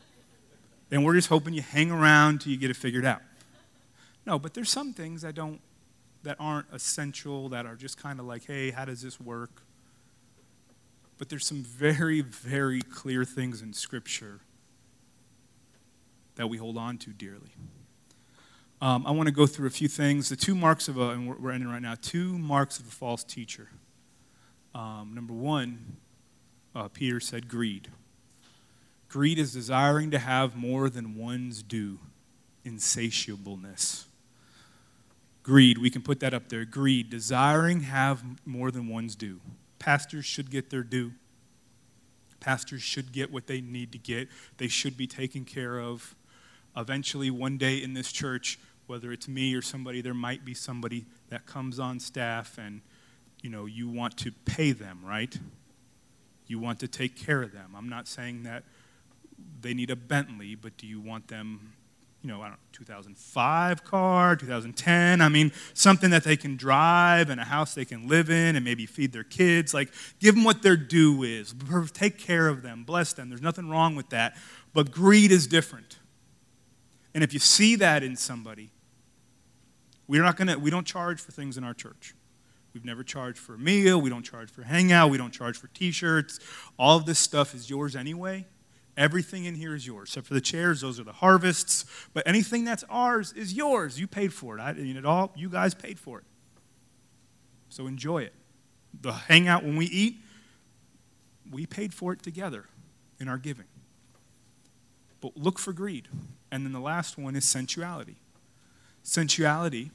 And 0.90 1.04
we're 1.04 1.14
just 1.14 1.28
hoping 1.28 1.54
you 1.54 1.62
hang 1.62 1.90
around 1.90 2.42
till 2.42 2.52
you 2.52 2.58
get 2.58 2.70
it 2.70 2.76
figured 2.76 3.04
out. 3.04 3.22
No, 4.26 4.38
but 4.38 4.54
there's 4.54 4.70
some 4.70 4.92
things 4.92 5.22
that 5.22 5.34
don't 5.34 5.60
that 6.22 6.36
aren't 6.38 6.66
essential, 6.72 7.48
that 7.48 7.64
are 7.64 7.76
just 7.76 7.96
kind 7.96 8.20
of 8.20 8.26
like, 8.26 8.44
hey, 8.44 8.70
how 8.70 8.84
does 8.84 9.00
this 9.00 9.18
work? 9.18 9.62
But 11.18 11.28
there's 11.28 11.46
some 11.46 11.62
very, 11.62 12.20
very 12.20 12.82
clear 12.82 13.24
things 13.24 13.62
in 13.62 13.72
Scripture 13.72 14.40
that 16.36 16.48
we 16.48 16.58
hold 16.58 16.76
on 16.76 16.98
to 16.98 17.10
dearly. 17.10 17.52
Um, 18.82 19.06
I 19.06 19.10
want 19.10 19.26
to 19.26 19.34
go 19.34 19.46
through 19.46 19.66
a 19.66 19.70
few 19.70 19.88
things. 19.88 20.30
The 20.30 20.36
two 20.36 20.54
marks 20.54 20.88
of 20.88 20.96
a, 20.96 21.10
and 21.10 21.28
we're 21.28 21.50
ending 21.50 21.68
right 21.68 21.82
now, 21.82 21.94
two 22.00 22.38
marks 22.38 22.78
of 22.78 22.86
a 22.86 22.90
false 22.90 23.24
teacher. 23.24 23.68
Um, 24.74 25.12
number 25.14 25.34
one, 25.34 25.96
uh, 26.74 26.88
Peter 26.88 27.20
said 27.20 27.48
greed. 27.48 27.88
Greed 29.08 29.38
is 29.38 29.52
desiring 29.52 30.10
to 30.12 30.18
have 30.18 30.56
more 30.56 30.88
than 30.88 31.16
one's 31.16 31.62
due, 31.62 31.98
insatiableness. 32.64 34.04
Greed, 35.42 35.78
we 35.78 35.90
can 35.90 36.02
put 36.02 36.20
that 36.20 36.34
up 36.34 36.48
there. 36.48 36.64
Greed, 36.64 37.10
desiring 37.10 37.80
have 37.80 38.22
more 38.44 38.70
than 38.70 38.88
one's 38.88 39.14
due. 39.16 39.40
Pastors 39.78 40.24
should 40.24 40.50
get 40.50 40.70
their 40.70 40.82
due. 40.82 41.12
Pastors 42.40 42.82
should 42.82 43.12
get 43.12 43.32
what 43.32 43.46
they 43.46 43.60
need 43.60 43.92
to 43.92 43.98
get. 43.98 44.28
They 44.58 44.68
should 44.68 44.96
be 44.96 45.06
taken 45.06 45.44
care 45.44 45.80
of. 45.80 46.14
Eventually, 46.76 47.30
one 47.30 47.58
day 47.58 47.82
in 47.82 47.94
this 47.94 48.12
church, 48.12 48.58
whether 48.86 49.12
it's 49.12 49.28
me 49.28 49.54
or 49.54 49.62
somebody, 49.62 50.00
there 50.00 50.14
might 50.14 50.44
be 50.44 50.54
somebody 50.54 51.06
that 51.28 51.46
comes 51.46 51.78
on 51.78 52.00
staff 52.00 52.58
and, 52.58 52.80
you 53.42 53.50
know, 53.50 53.66
you 53.66 53.88
want 53.88 54.16
to 54.18 54.32
pay 54.44 54.72
them, 54.72 55.00
right? 55.04 55.38
You 56.46 56.58
want 56.58 56.80
to 56.80 56.88
take 56.88 57.16
care 57.16 57.42
of 57.42 57.52
them. 57.52 57.74
I'm 57.76 57.88
not 57.88 58.08
saying 58.08 58.42
that 58.42 58.64
they 59.60 59.74
need 59.74 59.90
a 59.90 59.96
Bentley, 59.96 60.54
but 60.54 60.76
do 60.76 60.86
you 60.86 61.00
want 61.00 61.28
them, 61.28 61.72
you 62.22 62.28
know, 62.28 62.40
I 62.40 62.48
don't 62.48 62.52
know, 62.52 62.56
2005 62.72 63.84
car, 63.84 64.36
2010? 64.36 65.20
I 65.20 65.28
mean, 65.28 65.52
something 65.72 66.10
that 66.10 66.24
they 66.24 66.36
can 66.36 66.56
drive 66.56 67.30
and 67.30 67.40
a 67.40 67.44
house 67.44 67.74
they 67.74 67.84
can 67.84 68.08
live 68.08 68.30
in 68.30 68.56
and 68.56 68.64
maybe 68.64 68.84
feed 68.86 69.12
their 69.12 69.24
kids. 69.24 69.72
Like, 69.72 69.90
give 70.18 70.34
them 70.34 70.44
what 70.44 70.62
their 70.62 70.76
due 70.76 71.22
is. 71.22 71.54
Take 71.92 72.18
care 72.18 72.48
of 72.48 72.62
them, 72.62 72.84
bless 72.84 73.12
them. 73.14 73.30
There's 73.30 73.42
nothing 73.42 73.70
wrong 73.70 73.96
with 73.96 74.10
that. 74.10 74.36
But 74.74 74.90
greed 74.90 75.32
is 75.32 75.46
different. 75.46 75.98
And 77.14 77.24
if 77.24 77.32
you 77.32 77.38
see 77.38 77.74
that 77.76 78.02
in 78.02 78.16
somebody, 78.16 78.70
we're 80.06 80.22
not 80.22 80.36
gonna, 80.36 80.58
we 80.58 80.70
don't 80.70 80.86
charge 80.86 81.20
for 81.20 81.32
things 81.32 81.56
in 81.56 81.64
our 81.64 81.74
church. 81.74 82.14
We've 82.74 82.84
never 82.84 83.02
charged 83.02 83.38
for 83.38 83.54
a 83.54 83.58
meal. 83.58 84.00
We 84.00 84.10
don't 84.10 84.22
charge 84.22 84.50
for 84.50 84.62
hangout. 84.62 85.10
We 85.10 85.18
don't 85.18 85.32
charge 85.32 85.56
for 85.56 85.68
t 85.68 85.90
shirts. 85.90 86.38
All 86.78 86.96
of 86.96 87.06
this 87.06 87.18
stuff 87.18 87.54
is 87.54 87.68
yours 87.68 87.96
anyway. 87.96 88.46
Everything 89.00 89.46
in 89.46 89.54
here 89.54 89.74
is 89.74 89.86
yours. 89.86 90.10
Except 90.10 90.26
for 90.26 90.34
the 90.34 90.42
chairs, 90.42 90.82
those 90.82 91.00
are 91.00 91.04
the 91.04 91.12
harvests. 91.12 91.86
But 92.12 92.28
anything 92.28 92.66
that's 92.66 92.84
ours 92.90 93.32
is 93.32 93.54
yours. 93.54 93.98
You 93.98 94.06
paid 94.06 94.30
for 94.30 94.58
it. 94.58 94.60
I 94.60 94.74
mean, 94.74 94.98
it 94.98 95.06
all, 95.06 95.32
you 95.34 95.48
guys 95.48 95.72
paid 95.72 95.98
for 95.98 96.18
it. 96.18 96.24
So 97.70 97.86
enjoy 97.86 98.24
it. 98.24 98.34
The 99.00 99.12
hangout 99.12 99.64
when 99.64 99.76
we 99.76 99.86
eat, 99.86 100.18
we 101.50 101.64
paid 101.64 101.94
for 101.94 102.12
it 102.12 102.22
together 102.22 102.66
in 103.18 103.26
our 103.26 103.38
giving. 103.38 103.64
But 105.22 105.34
look 105.34 105.58
for 105.58 105.72
greed. 105.72 106.08
And 106.52 106.66
then 106.66 106.72
the 106.72 106.78
last 106.78 107.16
one 107.16 107.36
is 107.36 107.46
sensuality. 107.46 108.16
Sensuality, 109.02 109.92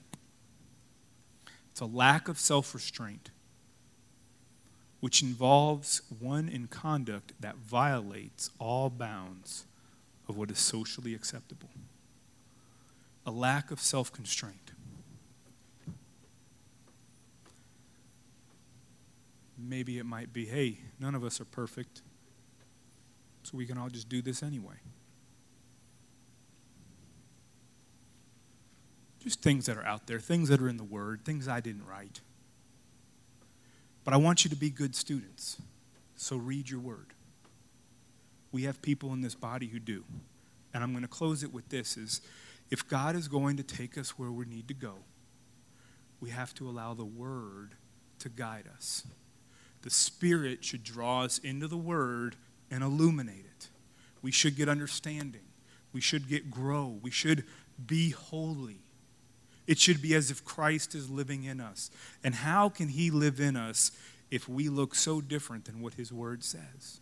it's 1.70 1.80
a 1.80 1.86
lack 1.86 2.28
of 2.28 2.40
self 2.40 2.74
restraint, 2.74 3.30
which 5.06 5.22
involves 5.22 6.02
one 6.20 6.50
in 6.50 6.66
conduct 6.66 7.32
that 7.40 7.58
violates 7.58 8.50
all 8.58 8.90
bounds 8.90 9.66
of 10.28 10.36
what 10.36 10.50
is 10.50 10.58
socially 10.58 11.14
acceptable. 11.14 11.70
A 13.24 13.30
lack 13.30 13.70
of 13.70 13.80
self 13.80 14.12
constraint. 14.12 14.72
Maybe 19.56 20.00
it 20.00 20.08
might 20.08 20.34
be 20.34 20.48
hey, 20.48 20.80
none 21.00 21.14
of 21.14 21.24
us 21.24 21.40
are 21.40 21.46
perfect, 21.46 22.02
so 23.44 23.56
we 23.56 23.68
can 23.68 23.78
all 23.78 23.90
just 23.90 24.10
do 24.10 24.24
this 24.24 24.42
anyway. 24.42 24.78
Just 29.20 29.44
things 29.44 29.68
that 29.68 29.78
are 29.78 29.86
out 29.86 30.08
there, 30.08 30.20
things 30.20 30.50
that 30.50 30.60
are 30.60 30.68
in 30.68 30.78
the 30.78 30.84
Word, 30.84 31.24
things 31.24 31.48
I 31.48 31.60
didn't 31.60 31.86
write. 31.86 32.22
But 34.06 34.14
I 34.14 34.18
want 34.18 34.46
you 34.46 34.50
to 34.52 34.56
be 34.56 34.70
good 34.70 34.96
students. 34.96 35.62
So 36.16 36.38
read 36.38 36.70
your 36.70 36.80
Word. 36.80 37.08
We 38.52 38.64
have 38.64 38.82
people 38.82 39.12
in 39.12 39.22
this 39.22 39.36
body 39.36 39.68
who 39.68 39.80
do. 39.80 40.06
And 40.74 40.84
I'm 40.84 40.92
going 40.92 41.02
to 41.02 41.10
close 41.10 41.44
it 41.44 41.52
with 41.52 41.68
this 41.70 41.98
is 41.98 42.22
if 42.70 42.88
God 42.88 43.16
is 43.16 43.28
going 43.28 43.58
to 43.58 43.64
take 43.64 43.98
us 43.98 44.18
where 44.18 44.32
we 44.32 44.46
need 44.46 44.68
to 44.70 44.74
go, 44.74 44.94
we 46.22 46.30
have 46.30 46.54
to 46.56 46.70
allow 46.70 46.94
the 46.94 47.04
Word 47.04 47.76
to 48.20 48.30
guide 48.30 48.70
us. 48.74 49.06
The 49.82 49.90
Spirit 49.90 50.64
should 50.64 50.84
draw 50.84 51.24
us 51.24 51.38
into 51.40 51.68
the 51.68 51.78
Word 51.78 52.36
and 52.72 52.84
illuminate 52.84 53.46
it. 53.46 53.70
We 54.22 54.32
should 54.32 54.56
get 54.56 54.70
understanding. 54.70 55.42
We 55.94 56.02
should 56.02 56.28
get 56.28 56.50
grow. 56.50 57.00
We 57.02 57.12
should 57.12 57.44
be 57.86 58.12
holy. 58.12 58.85
It 59.68 59.80
should 59.80 60.02
be 60.02 60.14
as 60.14 60.30
if 60.30 60.46
Christ 60.46 60.94
is 60.94 61.10
living 61.10 61.44
in 61.44 61.60
us. 61.60 61.90
And 62.24 62.36
how 62.36 62.70
can 62.70 62.90
he 62.90 63.10
live 63.10 63.40
in 63.40 63.56
us 63.56 63.92
if 64.30 64.48
we 64.48 64.70
look 64.70 64.96
so 64.96 65.22
different 65.22 65.66
than 65.66 65.82
what 65.82 65.96
his 65.96 66.12
word 66.12 66.44
says? 66.44 67.00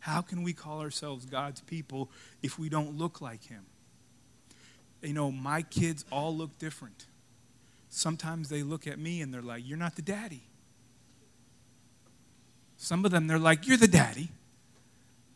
How 0.00 0.20
can 0.20 0.42
we 0.42 0.52
call 0.52 0.80
ourselves 0.80 1.24
God's 1.24 1.62
people 1.62 2.10
if 2.42 2.58
we 2.58 2.68
don't 2.68 2.98
look 2.98 3.20
like 3.22 3.44
him? 3.44 3.64
You 5.02 5.14
know, 5.14 5.30
my 5.30 5.62
kids 5.62 6.04
all 6.12 6.36
look 6.36 6.58
different. 6.58 7.06
Sometimes 7.88 8.48
they 8.48 8.62
look 8.62 8.86
at 8.86 8.98
me 8.98 9.22
and 9.22 9.32
they're 9.32 9.42
like, 9.42 9.66
You're 9.66 9.78
not 9.78 9.96
the 9.96 10.02
daddy. 10.02 10.42
Some 12.76 13.04
of 13.04 13.10
them, 13.10 13.26
they're 13.26 13.38
like, 13.38 13.66
You're 13.66 13.78
the 13.78 13.88
daddy. 13.88 14.28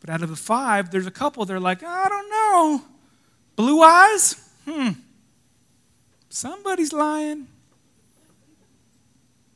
But 0.01 0.11
out 0.11 0.23
of 0.23 0.29
the 0.29 0.37
five, 0.37 0.91
there's 0.91 1.07
a 1.07 1.11
couple, 1.11 1.45
they're 1.45 1.61
like, 1.61 1.83
I 1.83 2.09
don't 2.09 2.31
know. 2.31 2.83
Blue 3.57 3.83
eyes? 3.83 4.35
Hmm. 4.65 4.91
Somebody's 6.39 6.93
lying. 6.93 7.49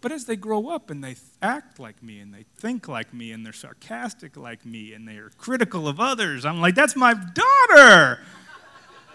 But 0.00 0.10
as 0.10 0.24
they 0.24 0.34
grow 0.34 0.66
up 0.66 0.90
and 0.90 1.04
they 1.04 1.14
act 1.40 1.78
like 1.78 2.02
me 2.02 2.18
and 2.18 2.34
they 2.34 2.44
think 2.56 2.88
like 2.88 3.14
me 3.14 3.30
and 3.30 3.46
they're 3.46 3.52
sarcastic 3.52 4.36
like 4.36 4.66
me 4.66 4.92
and 4.92 5.06
they're 5.06 5.30
critical 5.38 5.86
of 5.86 6.00
others, 6.00 6.44
I'm 6.44 6.60
like, 6.60 6.74
that's 6.74 6.96
my 6.96 7.14
daughter. 7.14 8.18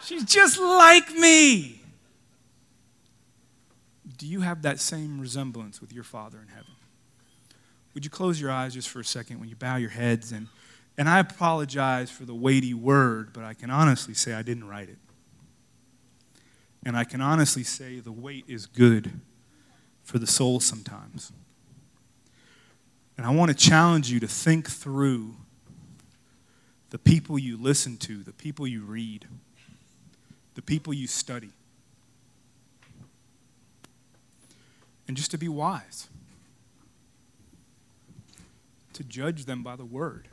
She's 0.01 0.23
just 0.23 0.57
like 0.57 1.11
me. 1.11 1.81
Do 4.17 4.25
you 4.27 4.39
have 4.39 4.61
that 4.61 4.79
same 4.79 5.19
resemblance 5.19 5.81
with 5.81 5.91
your 5.91 6.05
Father 6.05 6.37
in 6.41 6.47
heaven? 6.47 6.71
Would 7.95 8.05
you 8.05 8.09
close 8.09 8.39
your 8.39 8.49
eyes 8.49 8.75
just 8.75 8.87
for 8.87 9.01
a 9.01 9.05
second 9.05 9.41
when 9.41 9.49
you 9.49 9.57
bow 9.57 9.75
your 9.75 9.89
heads? 9.89 10.31
And, 10.31 10.47
and 10.97 11.09
I 11.09 11.19
apologize 11.19 12.09
for 12.09 12.23
the 12.23 12.33
weighty 12.33 12.73
word, 12.73 13.33
but 13.33 13.43
I 13.43 13.53
can 13.53 13.69
honestly 13.69 14.13
say 14.13 14.33
I 14.33 14.41
didn't 14.41 14.69
write 14.69 14.87
it. 14.87 14.99
And 16.83 16.95
I 16.95 17.03
can 17.03 17.21
honestly 17.21 17.63
say 17.63 17.99
the 17.99 18.11
weight 18.11 18.45
is 18.47 18.65
good 18.65 19.19
for 20.03 20.19
the 20.19 20.27
soul 20.27 20.59
sometimes. 20.59 21.31
And 23.17 23.25
I 23.25 23.31
want 23.31 23.49
to 23.49 23.57
challenge 23.57 24.11
you 24.11 24.19
to 24.19 24.27
think 24.27 24.69
through 24.69 25.35
the 26.91 26.99
people 26.99 27.37
you 27.37 27.57
listen 27.57 27.97
to, 27.97 28.23
the 28.23 28.31
people 28.31 28.67
you 28.67 28.83
read, 28.83 29.27
the 30.55 30.61
people 30.61 30.93
you 30.93 31.07
study. 31.07 31.51
And 35.07 35.17
just 35.17 35.31
to 35.31 35.37
be 35.37 35.47
wise, 35.47 36.07
to 38.93 39.03
judge 39.03 39.45
them 39.45 39.63
by 39.63 39.75
the 39.75 39.85
word. 39.85 40.27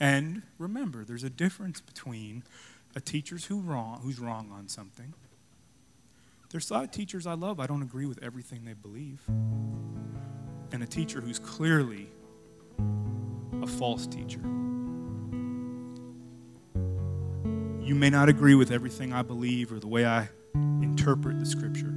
And 0.00 0.42
remember, 0.58 1.04
there's 1.04 1.24
a 1.24 1.30
difference 1.30 1.80
between 1.80 2.42
a 2.94 3.00
teacher's 3.00 3.46
who 3.46 3.60
wrong, 3.60 4.00
who's 4.02 4.18
wrong 4.18 4.50
on 4.52 4.68
something 4.68 5.14
there's 6.52 6.70
a 6.70 6.74
lot 6.74 6.84
of 6.84 6.90
teachers 6.90 7.26
I 7.26 7.32
love, 7.32 7.58
I 7.58 7.66
don't 7.66 7.80
agree 7.80 8.04
with 8.04 8.22
everything 8.22 8.66
they 8.66 8.74
believe. 8.74 9.22
And 9.28 10.82
a 10.82 10.86
teacher 10.86 11.22
who's 11.22 11.38
clearly 11.38 12.08
a 13.62 13.66
false 13.66 14.06
teacher. 14.06 14.40
You 17.82 17.94
may 17.94 18.10
not 18.10 18.28
agree 18.28 18.54
with 18.54 18.70
everything 18.70 19.14
I 19.14 19.22
believe 19.22 19.72
or 19.72 19.78
the 19.80 19.88
way 19.88 20.04
I 20.04 20.28
interpret 20.54 21.40
the 21.40 21.46
scripture, 21.46 21.92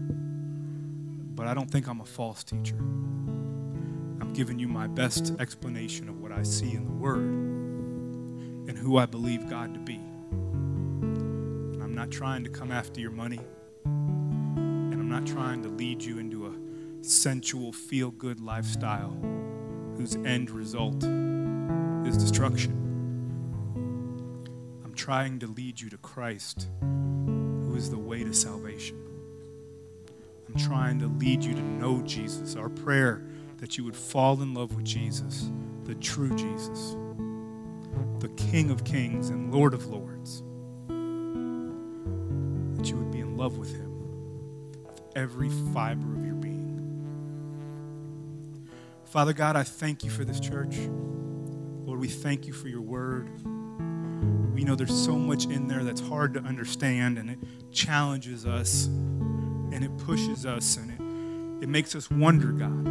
but 1.36 1.48
I 1.48 1.54
don't 1.54 1.70
think 1.70 1.88
I'm 1.88 2.00
a 2.00 2.06
false 2.06 2.44
teacher. 2.46 2.78
I'm 2.78 4.32
giving 4.34 4.58
you 4.58 4.70
my 4.70 4.88
best 4.88 5.34
explanation 5.38 6.08
of 6.08 6.22
what 6.22 6.32
I 6.32 6.44
see 6.44 6.72
in 6.72 6.86
the 6.86 6.94
Word 6.94 7.20
and 8.70 8.78
who 8.78 8.98
I 8.98 9.06
believe 9.06 9.50
God 9.50 9.74
to 9.74 9.80
be. 9.82 10.00
Not 12.06 12.12
trying 12.12 12.44
to 12.44 12.52
come 12.52 12.72
after 12.72 13.02
your 13.02 13.10
money 13.10 13.40
and 13.84 14.94
I'm 14.94 15.10
not 15.10 15.26
trying 15.26 15.64
to 15.64 15.70
lead 15.70 16.04
you 16.04 16.20
into 16.20 16.46
a 16.46 16.54
sensual, 17.04 17.74
feel 17.74 18.12
good 18.12 18.40
lifestyle 18.40 19.18
whose 19.98 20.16
end 20.18 20.52
result 20.52 21.04
is 22.06 22.16
destruction. 22.16 22.74
I'm 24.86 24.94
trying 24.94 25.40
to 25.40 25.48
lead 25.48 25.82
you 25.82 25.90
to 25.90 25.98
Christ, 25.98 26.68
who 26.80 27.74
is 27.76 27.90
the 27.90 27.98
way 27.98 28.24
to 28.24 28.36
salvation. 28.36 29.02
I'm 30.48 30.62
trying 30.62 31.00
to 31.00 31.08
lead 31.08 31.44
you 31.44 31.56
to 31.56 31.62
know 31.64 32.04
Jesus. 32.04 32.56
Our 32.56 32.70
prayer 32.70 33.26
that 33.58 33.80
you 33.80 33.84
would 33.84 33.98
fall 33.98 34.40
in 34.44 34.54
love 34.54 34.76
with 34.76 34.86
Jesus, 34.86 35.50
the 35.86 35.96
true 35.96 36.36
Jesus, 36.36 36.96
the 38.20 38.30
King 38.38 38.70
of 38.70 38.84
kings 38.84 39.30
and 39.30 39.52
Lord 39.52 39.74
of 39.74 39.88
lords, 39.88 40.15
love 43.36 43.58
with 43.58 43.76
him 43.76 43.92
with 44.84 45.02
every 45.16 45.50
fiber 45.74 46.16
of 46.16 46.26
your 46.26 46.36
being. 46.36 46.72
Father 49.06 49.34
God, 49.34 49.56
I 49.56 49.64
thank 49.64 50.04
you 50.04 50.10
for 50.10 50.24
this 50.24 50.40
church. 50.40 50.78
Lord, 51.86 52.00
we 52.00 52.08
thank 52.08 52.48
you 52.48 52.54
for 52.54 52.68
your 52.68 52.82
word. 52.82 53.30
We 54.54 54.64
know 54.64 54.76
there's 54.76 54.98
so 54.98 55.18
much 55.18 55.46
in 55.46 55.68
there 55.68 55.84
that's 55.84 56.02
hard 56.02 56.34
to 56.36 56.40
understand, 56.40 57.18
and 57.18 57.30
it 57.30 57.40
challenges 57.72 58.46
us, 58.46 58.86
and 58.86 59.84
it 59.84 59.98
pushes 59.98 60.46
us, 60.46 60.78
and 60.78 60.92
it, 60.92 61.64
it 61.66 61.70
makes 61.70 61.94
us 61.94 62.10
wonder, 62.10 62.52
God. 62.52 62.88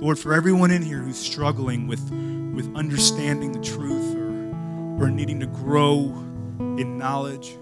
Lord, 0.00 0.18
for 0.18 0.34
everyone 0.34 0.70
in 0.70 0.82
here 0.82 1.00
who's 1.00 1.18
struggling 1.18 1.86
with, 1.86 2.10
with 2.54 2.74
understanding 2.74 3.52
the 3.52 3.60
truth 3.60 4.14
or, 4.16 5.04
or 5.04 5.10
needing 5.10 5.40
to 5.40 5.46
grow 5.46 6.12
in 6.58 6.98
knowledge, 6.98 7.56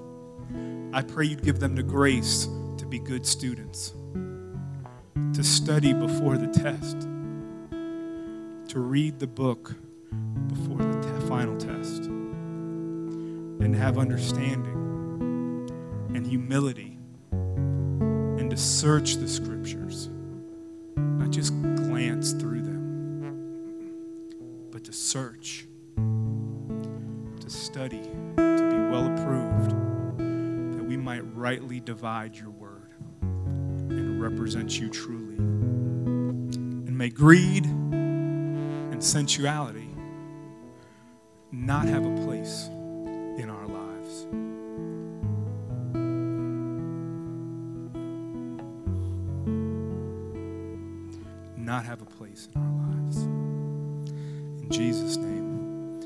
I 0.95 1.03
pray 1.03 1.27
you'd 1.27 1.43
give 1.43 1.59
them 1.59 1.75
the 1.75 1.83
grace 1.83 2.47
to 2.79 2.87
be 2.87 3.01
good 3.01 3.27
students, 3.27 3.95
to 5.33 5.43
study 5.43 5.93
before 5.93 6.39
the 6.39 6.47
test, 6.47 7.01
to 8.69 8.79
read 8.79 9.19
the 9.19 9.27
book 9.27 9.75
before 10.47 10.79
the 10.79 11.03
te- 11.03 11.27
final 11.27 11.57
test, 11.57 12.05
and 12.05 13.75
have 13.75 13.99
understanding 13.99 15.69
and 16.15 16.25
humility, 16.25 16.97
and 17.33 18.49
to 18.49 18.57
search 18.57 19.17
the 19.17 19.27
scriptures, 19.27 20.11
not 20.95 21.31
just 21.31 21.61
glance 21.75 22.35
through 22.35 22.63
them, 22.63 23.57
but 24.71 24.85
to 24.85 24.93
search, 24.93 25.67
to 25.97 27.51
study, 27.51 28.03
rightly 31.45 31.79
divide 31.79 32.35
your 32.35 32.49
word 32.49 32.91
and 33.21 34.19
represent 34.19 34.81
you 34.81 34.89
truly. 34.89 35.37
And 35.37 36.97
may 36.97 37.11
greed 37.11 37.67
and 37.67 39.05
sensuality 39.05 39.91
not 41.53 41.85
have 41.85 42.07
a 42.07 42.25
place 42.25 42.69
in 43.37 43.51
our 43.51 43.67
lives. 43.67 44.27
Not 51.59 51.85
have 51.85 52.01
a 52.01 52.07
place 52.07 52.49
in 52.55 52.63
our 52.63 52.73
lives. 52.89 53.19
In 54.63 54.69
Jesus' 54.71 55.19
name, 55.19 56.01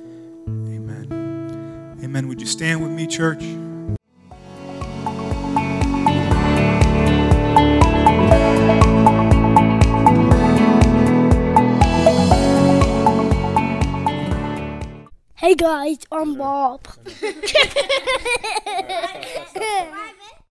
amen. 0.66 1.96
Amen. 2.02 2.26
Would 2.26 2.40
you 2.40 2.46
stand 2.48 2.82
with 2.82 2.90
me, 2.90 3.06
church? 3.06 3.44
Hey 16.18 16.24
guys, 16.24 16.30
I'm 16.30 16.34
Bob. 16.34 16.80